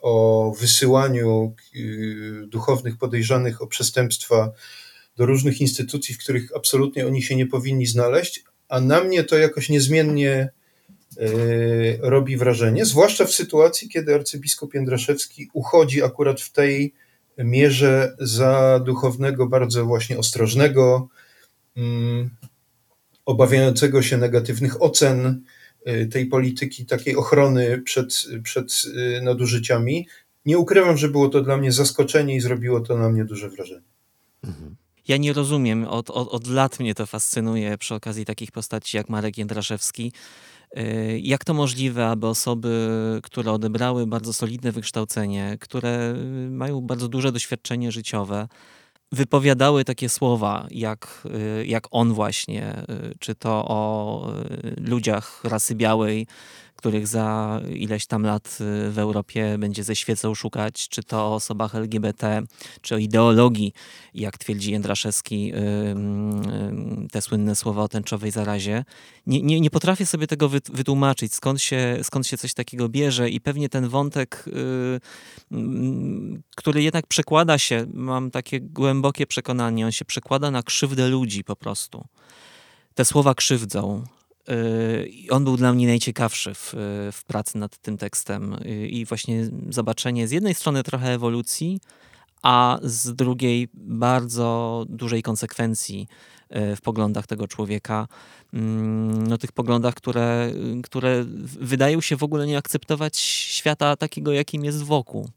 o 0.00 0.54
wysyłaniu 0.60 1.54
e, 1.74 1.78
duchownych 2.46 2.96
podejrzanych 2.96 3.62
o 3.62 3.66
przestępstwa 3.66 4.52
do 5.16 5.26
różnych 5.26 5.60
instytucji, 5.60 6.14
w 6.14 6.18
których 6.18 6.56
absolutnie 6.56 7.06
oni 7.06 7.22
się 7.22 7.36
nie 7.36 7.46
powinni 7.46 7.86
znaleźć, 7.86 8.44
a 8.68 8.80
na 8.80 9.04
mnie 9.04 9.24
to 9.24 9.38
jakoś 9.38 9.68
niezmiennie 9.68 10.48
e, 11.18 11.28
robi 12.00 12.36
wrażenie, 12.36 12.84
zwłaszcza 12.84 13.24
w 13.24 13.32
sytuacji, 13.32 13.88
kiedy 13.88 14.14
arcybiskup 14.14 14.74
Jędraszewski 14.74 15.50
uchodzi 15.52 16.02
akurat 16.02 16.40
w 16.40 16.52
tej 16.52 16.94
mierze 17.38 18.16
za 18.18 18.80
duchownego 18.84 19.46
bardzo 19.46 19.84
właśnie 19.84 20.18
ostrożnego, 20.18 21.08
mm, 21.76 22.30
obawiającego 23.26 24.02
się 24.02 24.16
negatywnych 24.16 24.82
ocen 24.82 25.42
e, 25.84 26.06
tej 26.06 26.26
polityki, 26.26 26.86
takiej 26.86 27.16
ochrony 27.16 27.82
przed, 27.82 28.26
przed 28.42 28.82
e, 29.16 29.20
nadużyciami. 29.20 30.08
Nie 30.46 30.58
ukrywam, 30.58 30.96
że 30.96 31.08
było 31.08 31.28
to 31.28 31.42
dla 31.42 31.56
mnie 31.56 31.72
zaskoczenie 31.72 32.36
i 32.36 32.40
zrobiło 32.40 32.80
to 32.80 32.96
na 32.96 33.08
mnie 33.08 33.24
duże 33.24 33.50
wrażenie. 33.50 33.86
Mhm 34.44 34.76
ja 35.08 35.16
nie 35.16 35.32
rozumiem, 35.32 35.84
od, 35.84 36.10
od, 36.10 36.28
od 36.28 36.46
lat 36.46 36.80
mnie 36.80 36.94
to 36.94 37.06
fascynuje 37.06 37.78
przy 37.78 37.94
okazji 37.94 38.24
takich 38.24 38.52
postaci 38.52 38.96
jak 38.96 39.08
Marek 39.08 39.38
Jędraszewski. 39.38 40.12
Jak 41.22 41.44
to 41.44 41.54
możliwe, 41.54 42.06
aby 42.06 42.26
osoby, 42.26 42.90
które 43.22 43.52
odebrały 43.52 44.06
bardzo 44.06 44.32
solidne 44.32 44.72
wykształcenie, 44.72 45.56
które 45.60 46.14
mają 46.50 46.80
bardzo 46.80 47.08
duże 47.08 47.32
doświadczenie 47.32 47.92
życiowe, 47.92 48.48
wypowiadały 49.12 49.84
takie 49.84 50.08
słowa, 50.08 50.66
jak, 50.70 51.28
jak 51.64 51.86
on 51.90 52.12
właśnie, 52.12 52.84
czy 53.18 53.34
to 53.34 53.64
o 53.68 54.32
ludziach 54.76 55.40
rasy 55.44 55.74
białej, 55.74 56.26
których 56.76 57.06
za 57.06 57.60
ileś 57.74 58.06
tam 58.06 58.22
lat 58.22 58.58
y, 58.60 58.90
w 58.90 58.98
Europie 58.98 59.58
będzie 59.58 59.84
ze 59.84 59.96
świecą 59.96 60.34
szukać, 60.34 60.88
czy 60.88 61.02
to 61.02 61.26
o 61.26 61.34
osobach 61.34 61.74
LGBT, 61.74 62.42
czy 62.82 62.94
o 62.94 62.98
ideologii, 62.98 63.72
jak 64.14 64.38
twierdzi 64.38 64.72
Jędraszewski, 64.72 65.52
y, 65.54 65.58
y, 65.58 67.08
te 67.08 67.22
słynne 67.22 67.56
słowa 67.56 67.82
o 67.82 67.88
tęczowej 67.88 68.30
zarazie. 68.30 68.84
Nie, 69.26 69.42
nie, 69.42 69.60
nie 69.60 69.70
potrafię 69.70 70.06
sobie 70.06 70.26
tego 70.26 70.48
wytłumaczyć, 70.48 71.34
skąd 71.34 71.62
się, 71.62 71.98
skąd 72.02 72.26
się 72.26 72.36
coś 72.36 72.54
takiego 72.54 72.88
bierze 72.88 73.30
i 73.30 73.40
pewnie 73.40 73.68
ten 73.68 73.88
wątek, 73.88 74.44
który 76.56 76.82
jednak 76.82 77.06
przekłada 77.06 77.58
się, 77.58 77.86
mam 77.94 78.30
takie 78.30 78.60
głębokie 78.60 79.26
przekonanie, 79.26 79.86
on 79.86 79.92
się 79.92 80.04
przekłada 80.04 80.50
na 80.50 80.62
krzywdę 80.62 81.08
ludzi 81.08 81.44
po 81.44 81.56
prostu. 81.56 82.04
Te 82.94 83.04
słowa 83.04 83.34
krzywdzą. 83.34 84.04
I 85.08 85.30
on 85.30 85.44
był 85.44 85.56
dla 85.56 85.72
mnie 85.72 85.86
najciekawszy 85.86 86.54
w, 86.54 86.74
w 87.12 87.24
pracy 87.26 87.58
nad 87.58 87.78
tym 87.78 87.98
tekstem. 87.98 88.56
I 88.88 89.04
właśnie 89.04 89.50
zobaczenie 89.70 90.28
z 90.28 90.30
jednej 90.30 90.54
strony 90.54 90.82
trochę 90.82 91.14
ewolucji, 91.14 91.80
a 92.42 92.78
z 92.82 93.14
drugiej 93.14 93.68
bardzo 93.74 94.84
dużej 94.88 95.22
konsekwencji 95.22 96.08
e, 96.48 96.76
w 96.76 96.80
poglądach 96.80 97.26
tego 97.26 97.48
człowieka. 97.48 98.08
Mm, 98.52 99.26
no, 99.26 99.38
tych 99.38 99.52
poglądach, 99.52 99.94
które, 99.94 100.52
które 100.82 101.24
wydają 101.60 102.00
się 102.00 102.16
w 102.16 102.22
ogóle 102.22 102.46
nie 102.46 102.58
akceptować 102.58 103.18
świata 103.18 103.96
takiego, 103.96 104.32
jakim 104.32 104.64
jest 104.64 104.82
wokół. 104.82 105.28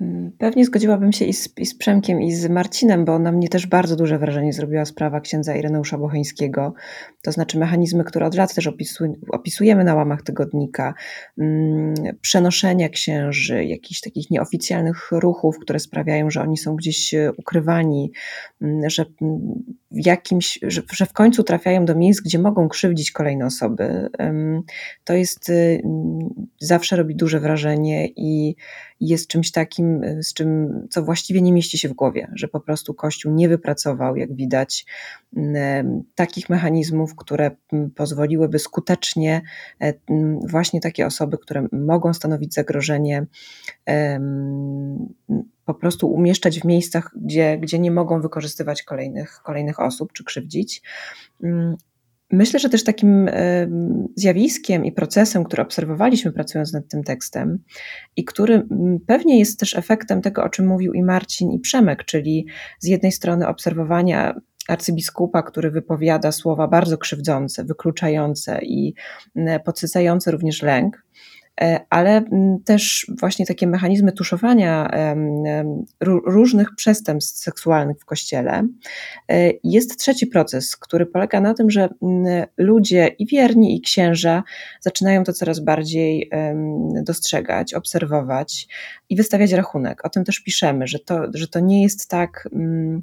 Mm, 0.00 0.32
pewnie 0.38 0.64
zgodziłabym 0.64 1.12
się 1.12 1.24
i 1.24 1.32
z, 1.32 1.58
i 1.58 1.66
z 1.66 1.78
Przemkiem, 1.78 2.22
i 2.22 2.32
z 2.32 2.48
Marcinem, 2.48 3.04
bo 3.04 3.18
na 3.18 3.32
mnie 3.32 3.48
też 3.48 3.66
bardzo 3.66 3.96
duże 3.96 4.18
wrażenie 4.18 4.52
zrobiła 4.52 4.84
sprawa 4.84 5.20
księdza 5.20 5.56
Ireneusza 5.56 5.98
Bocheńskiego. 5.98 6.74
To 7.22 7.32
znaczy 7.32 7.58
mechanizmy, 7.58 8.04
które 8.04 8.26
od 8.26 8.34
lat 8.34 8.54
też 8.54 8.70
opisujemy 9.30 9.84
na 9.84 9.94
łamach 9.94 10.22
tygodnika, 10.22 10.94
mm, 11.38 11.94
przenoszenia 12.20 12.88
księży, 12.88 13.64
jakichś 13.64 14.00
takich 14.00 14.30
nieoficjalnych 14.30 15.08
ruchów, 15.12 15.58
które 15.58 15.78
sprawiają, 15.78 16.30
że 16.30 16.42
oni 16.42 16.56
są 16.56 16.76
gdzieś 16.76 17.14
e, 17.14 17.32
ukrywani, 17.36 18.12
mm, 18.62 18.90
że 18.90 19.04
w 19.90 20.06
jakimś, 20.06 20.58
że, 20.62 20.82
że 20.92 21.06
w 21.06 21.12
końcu 21.12 21.42
trafiają 21.42 21.84
do 21.84 21.94
miejsc, 21.94 22.20
gdzie 22.20 22.38
mogą 22.38 22.68
krzywdzić 22.68 23.12
kolejne 23.12 23.46
osoby. 23.46 24.08
To 25.04 25.14
jest, 25.14 25.48
y, 25.48 25.82
zawsze 26.60 26.96
robi 26.96 27.16
duże 27.16 27.40
wrażenie 27.40 28.08
i 28.16 28.56
jest 29.00 29.28
czymś 29.28 29.50
takim, 29.52 30.04
y, 30.04 30.22
z 30.22 30.32
czym, 30.32 30.70
co 30.90 31.02
właściwie 31.02 31.42
nie 31.42 31.52
mieści 31.52 31.78
się 31.78 31.88
w 31.88 31.92
głowie, 31.92 32.30
że 32.34 32.48
po 32.48 32.60
prostu 32.60 32.94
Kościół 32.94 33.32
nie 33.32 33.48
wypracował, 33.48 34.16
jak 34.16 34.34
widać, 34.34 34.86
takich 36.14 36.48
mechanizmów, 36.48 37.16
które 37.16 37.50
pozwoliłyby 37.94 38.58
skutecznie 38.58 39.42
e, 39.80 39.94
właśnie 40.48 40.80
takie 40.80 41.06
osoby, 41.06 41.38
które 41.38 41.66
mogą 41.72 42.14
stanowić 42.14 42.54
zagrożenie, 42.54 43.26
po 45.64 45.74
prostu 45.74 46.12
umieszczać 46.12 46.60
w 46.60 46.64
miejscach, 46.64 47.10
gdzie, 47.16 47.58
gdzie 47.58 47.78
nie 47.78 47.90
mogą 47.90 48.20
wykorzystywać 48.20 48.82
kolejnych, 48.82 49.40
kolejnych 49.44 49.80
osób 49.80 50.12
czy 50.12 50.24
krzywdzić. 50.24 50.82
Myślę, 52.32 52.60
że 52.60 52.68
też 52.68 52.84
takim 52.84 53.30
zjawiskiem 54.14 54.84
i 54.84 54.92
procesem, 54.92 55.44
który 55.44 55.62
obserwowaliśmy 55.62 56.32
pracując 56.32 56.72
nad 56.72 56.88
tym 56.88 57.04
tekstem 57.04 57.58
i 58.16 58.24
który 58.24 58.66
pewnie 59.06 59.38
jest 59.38 59.60
też 59.60 59.76
efektem 59.76 60.22
tego, 60.22 60.44
o 60.44 60.48
czym 60.48 60.66
mówił 60.66 60.92
i 60.92 61.02
Marcin, 61.02 61.50
i 61.50 61.58
Przemek, 61.58 62.04
czyli 62.04 62.46
z 62.78 62.86
jednej 62.86 63.12
strony 63.12 63.48
obserwowania 63.48 64.34
arcybiskupa, 64.68 65.42
który 65.42 65.70
wypowiada 65.70 66.32
słowa 66.32 66.68
bardzo 66.68 66.98
krzywdzące, 66.98 67.64
wykluczające 67.64 68.58
i 68.62 68.94
podsycające 69.64 70.30
również 70.30 70.62
lęk, 70.62 71.04
ale 71.90 72.16
mm, 72.16 72.58
też 72.64 73.06
właśnie 73.20 73.46
takie 73.46 73.66
mechanizmy 73.66 74.12
tuszowania 74.12 74.90
różnych 76.26 76.74
przestępstw 76.76 77.38
seksualnych 77.38 77.98
w 78.00 78.04
kościele. 78.04 78.68
E, 79.28 79.50
jest 79.64 79.98
trzeci 79.98 80.26
proces, 80.26 80.76
który 80.76 81.06
polega 81.06 81.40
na 81.40 81.54
tym, 81.54 81.70
że 81.70 81.88
mm, 82.02 82.46
ludzie 82.56 83.06
i 83.06 83.26
wierni, 83.26 83.76
i 83.76 83.80
księża 83.80 84.42
zaczynają 84.80 85.24
to 85.24 85.32
coraz 85.32 85.60
bardziej 85.60 86.30
dostrzegać, 87.02 87.74
obserwować 87.74 88.68
i 89.08 89.16
wystawiać 89.16 89.52
rachunek. 89.52 90.04
O 90.04 90.08
tym 90.08 90.24
też 90.24 90.40
piszemy, 90.40 90.86
że 90.86 90.98
to, 90.98 91.20
że 91.34 91.48
to 91.48 91.60
nie 91.60 91.82
jest 91.82 92.08
tak 92.08 92.48
mm, 92.52 93.00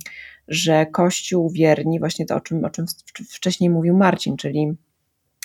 że 0.48 0.86
Kościół 0.86 1.50
wierni, 1.50 2.00
właśnie 2.00 2.26
to, 2.26 2.36
o 2.36 2.42
czym, 2.42 2.66
o 2.66 2.70
czym 2.70 2.86
wcześniej 3.30 3.70
mówił 3.70 3.98
Marcin, 3.98 4.38
czyli 4.38 4.74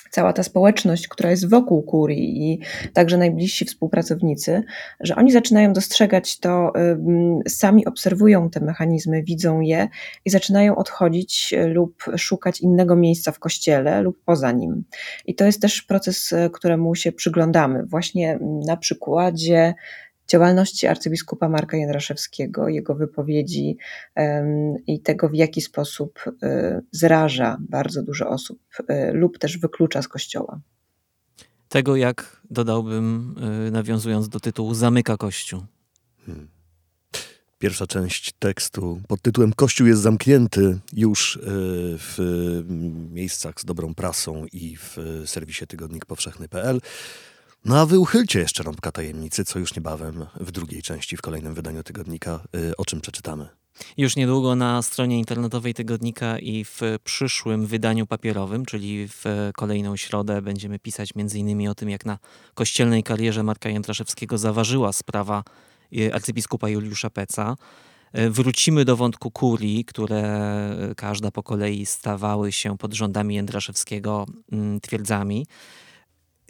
cała 0.09 0.33
ta 0.33 0.43
społeczność, 0.43 1.07
która 1.07 1.31
jest 1.31 1.49
wokół 1.49 1.81
kurii 1.81 2.51
i 2.51 2.59
także 2.93 3.17
najbliżsi 3.17 3.65
współpracownicy, 3.65 4.63
że 4.99 5.15
oni 5.15 5.31
zaczynają 5.31 5.73
dostrzegać 5.73 6.39
to, 6.39 6.73
sami 7.47 7.85
obserwują 7.85 8.49
te 8.49 8.59
mechanizmy, 8.59 9.23
widzą 9.23 9.59
je 9.61 9.87
i 10.25 10.29
zaczynają 10.29 10.75
odchodzić 10.75 11.53
e, 11.53 11.67
lub 11.67 12.03
szukać 12.17 12.61
innego 12.61 12.95
miejsca 12.95 13.31
w 13.31 13.39
kościele 13.39 14.01
lub 14.01 14.23
poza 14.25 14.51
nim. 14.51 14.83
I 15.25 15.35
to 15.35 15.45
jest 15.45 15.61
też 15.61 15.81
proces, 15.81 16.33
e, 16.33 16.49
któremu 16.49 16.95
się 16.95 17.11
przyglądamy, 17.11 17.85
właśnie 17.85 18.39
na 18.65 18.77
przykładzie 18.77 19.73
działalności 20.31 20.87
arcybiskupa 20.87 21.49
Marka 21.49 21.77
Jędraszewskiego, 21.77 22.67
jego 22.67 22.95
wypowiedzi 22.95 23.77
i 24.87 24.99
tego, 24.99 25.29
w 25.29 25.33
jaki 25.35 25.61
sposób 25.61 26.19
e, 26.43 26.81
zraża 26.91 27.57
bardzo 27.69 28.03
dużo 28.03 28.29
osób 28.29 28.59
e, 28.87 29.11
lub 29.13 29.39
też 29.39 29.57
wyklucza 29.57 30.01
z 30.01 30.07
kościoła. 30.07 30.59
Tego, 31.69 31.95
jak 31.95 32.41
dodałbym, 32.51 33.35
e, 33.67 33.71
nawiązując 33.71 34.29
do 34.29 34.39
tytułu, 34.39 34.73
zamyka 34.73 35.17
Kościół. 35.17 35.63
Hmm. 36.25 36.47
Pierwsza 37.59 37.87
część 37.87 38.31
tekstu 38.39 39.01
pod 39.07 39.21
tytułem 39.21 39.53
Kościół 39.53 39.87
jest 39.87 40.01
zamknięty 40.01 40.79
już 40.93 41.39
w 41.99 42.17
miejscach 43.11 43.61
z 43.61 43.65
dobrą 43.65 43.95
prasą 43.95 44.45
i 44.51 44.77
w 44.77 44.97
serwisie 45.25 45.67
tygodnik 45.67 46.05
powszechny.pl. 46.05 46.81
No 47.65 47.79
a 47.79 47.85
wy 47.85 47.99
uchylcie 47.99 48.39
jeszcze 48.39 48.63
rąbka 48.63 48.91
tajemnicy, 48.91 49.45
co 49.45 49.59
już 49.59 49.75
niebawem 49.75 50.25
w 50.39 50.51
drugiej 50.51 50.81
części, 50.81 51.17
w 51.17 51.21
kolejnym 51.21 51.53
wydaniu 51.53 51.83
tygodnika, 51.83 52.39
y, 52.55 52.77
o 52.77 52.85
czym 52.85 53.01
przeczytamy. 53.01 53.49
Już 53.97 54.15
niedługo 54.15 54.55
na 54.55 54.81
stronie 54.81 55.19
internetowej 55.19 55.73
tygodnika 55.73 56.39
i 56.39 56.63
w 56.65 56.81
przyszłym 57.03 57.65
wydaniu 57.65 58.07
papierowym, 58.07 58.65
czyli 58.65 59.07
w 59.07 59.23
kolejną 59.55 59.95
środę, 59.95 60.41
będziemy 60.41 60.79
pisać 60.79 61.09
m.in. 61.15 61.67
o 61.69 61.75
tym, 61.75 61.89
jak 61.89 62.05
na 62.05 62.17
kościelnej 62.53 63.03
karierze 63.03 63.43
Marka 63.43 63.69
Jędraszewskiego 63.69 64.37
zaważyła 64.37 64.93
sprawa 64.93 65.43
y, 65.97 66.13
arcybiskupa 66.13 66.69
Juliusza 66.69 67.09
Peca. 67.09 67.55
Y, 68.17 68.29
wrócimy 68.29 68.85
do 68.85 68.95
wątku 68.95 69.31
kurii, 69.31 69.85
które 69.85 70.93
każda 70.97 71.31
po 71.31 71.43
kolei 71.43 71.85
stawały 71.85 72.51
się 72.51 72.77
pod 72.77 72.93
rządami 72.93 73.35
Jędraszewskiego 73.35 74.25
mm, 74.51 74.81
twierdzami. 74.81 75.45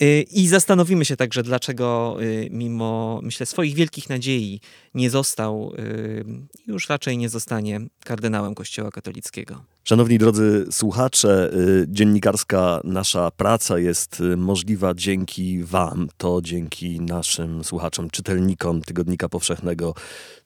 Y, 0.01 0.25
I 0.31 0.47
zastanowimy 0.47 1.05
się 1.05 1.15
także, 1.15 1.43
dlaczego 1.43 2.17
y, 2.21 2.47
mimo, 2.51 3.19
myślę, 3.23 3.45
swoich 3.45 3.75
wielkich 3.75 4.09
nadziei 4.09 4.61
nie 4.93 5.09
został, 5.09 5.73
y, 5.79 6.25
już 6.67 6.89
raczej 6.89 7.17
nie 7.17 7.29
zostanie 7.29 7.79
kardynałem 8.03 8.55
Kościoła 8.55 8.91
katolickiego. 8.91 9.63
Szanowni 9.89 10.17
drodzy 10.17 10.65
słuchacze, 10.71 11.51
dziennikarska 11.87 12.81
nasza 12.83 13.31
praca 13.31 13.79
jest 13.79 14.23
możliwa 14.37 14.93
dzięki 14.93 15.63
Wam, 15.63 16.07
to 16.17 16.41
dzięki 16.43 17.01
naszym 17.01 17.63
słuchaczom, 17.63 18.09
czytelnikom 18.09 18.81
Tygodnika 18.81 19.29
Powszechnego 19.29 19.93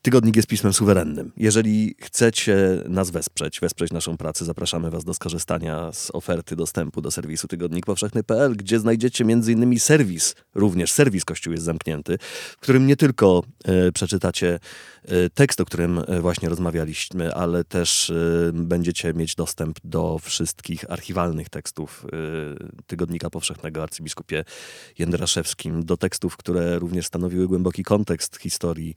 Tygodnik 0.03 0.36
jest 0.36 0.47
pismem 0.47 0.73
suwerennym. 0.73 1.32
Jeżeli 1.38 1.95
chcecie 2.01 2.58
nas 2.89 3.10
wesprzeć, 3.10 3.60
wesprzeć 3.60 3.91
naszą 3.91 4.17
pracę, 4.17 4.45
zapraszamy 4.45 4.89
Was 4.89 5.03
do 5.03 5.13
skorzystania 5.13 5.91
z 5.91 6.12
oferty 6.13 6.56
dostępu 6.56 7.01
do 7.01 7.12
serwisu 7.12 7.47
tygodnikpowszechny.pl, 7.47 8.56
gdzie 8.56 8.79
znajdziecie 8.79 9.23
m.in. 9.23 9.79
serwis, 9.79 10.36
również 10.56 10.91
serwis 10.91 11.25
Kościół 11.25 11.53
jest 11.53 11.65
zamknięty, 11.65 12.17
w 12.58 12.58
którym 12.58 12.88
nie 12.88 12.95
tylko 12.95 13.43
e, 13.65 13.91
przeczytacie 13.91 14.60
tekst, 15.33 15.61
o 15.61 15.65
którym 15.65 15.99
e, 16.07 16.21
właśnie 16.21 16.49
rozmawialiśmy, 16.49 17.33
ale 17.33 17.63
też 17.63 18.09
e, 18.09 18.13
będziecie 18.53 19.13
mieć 19.13 19.35
dostęp 19.35 19.79
do 19.83 20.19
wszystkich 20.19 20.91
archiwalnych 20.91 21.49
tekstów 21.49 22.05
e, 22.05 22.83
Tygodnika 22.87 23.29
Powszechnego 23.29 23.83
arcybiskupie 23.83 24.43
Jędraszewskim, 24.99 25.85
do 25.85 25.97
tekstów, 25.97 26.37
które 26.37 26.79
również 26.79 27.05
stanowiły 27.05 27.47
głęboki 27.47 27.83
kontekst 27.83 28.37
historii 28.37 28.95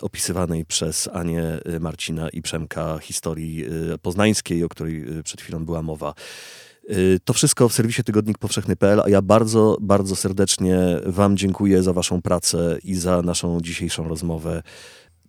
opisywanej 0.00 0.64
przez 0.64 1.08
Anię 1.12 1.58
Marcina 1.80 2.28
i 2.28 2.42
Przemka 2.42 2.98
historii 2.98 3.64
poznańskiej, 4.02 4.64
o 4.64 4.68
której 4.68 5.04
przed 5.24 5.40
chwilą 5.40 5.64
była 5.64 5.82
mowa. 5.82 6.14
To 7.24 7.32
wszystko 7.32 7.68
w 7.68 7.72
serwisie 7.72 8.04
tygodnikpowszechny.pl, 8.04 9.00
a 9.00 9.08
ja 9.08 9.22
bardzo, 9.22 9.76
bardzo 9.80 10.16
serdecznie 10.16 10.78
Wam 11.06 11.36
dziękuję 11.36 11.82
za 11.82 11.92
Waszą 11.92 12.22
pracę 12.22 12.78
i 12.84 12.94
za 12.94 13.22
naszą 13.22 13.60
dzisiejszą 13.60 14.08
rozmowę. 14.08 14.62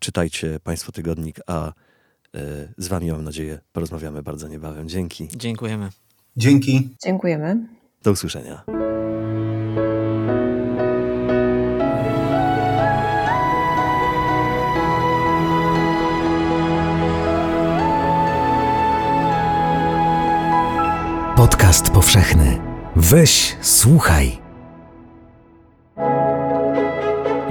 Czytajcie 0.03 0.59
Państwo 0.63 0.91
tygodnik, 0.91 1.39
a 1.47 1.69
y, 1.69 1.73
z 2.77 2.87
Wami 2.87 3.11
mam 3.11 3.23
nadzieję 3.23 3.59
porozmawiamy 3.73 4.23
bardzo 4.23 4.47
niebawem. 4.47 4.89
Dzięki. 4.89 5.27
Dziękujemy. 5.35 5.89
Dzięki. 6.37 6.89
Dziękujemy. 7.03 7.67
Do 8.03 8.11
usłyszenia. 8.11 8.63
Podcast 21.35 21.89
powszechny. 21.89 22.59
Weź, 22.95 23.55
słuchaj. 23.61 24.42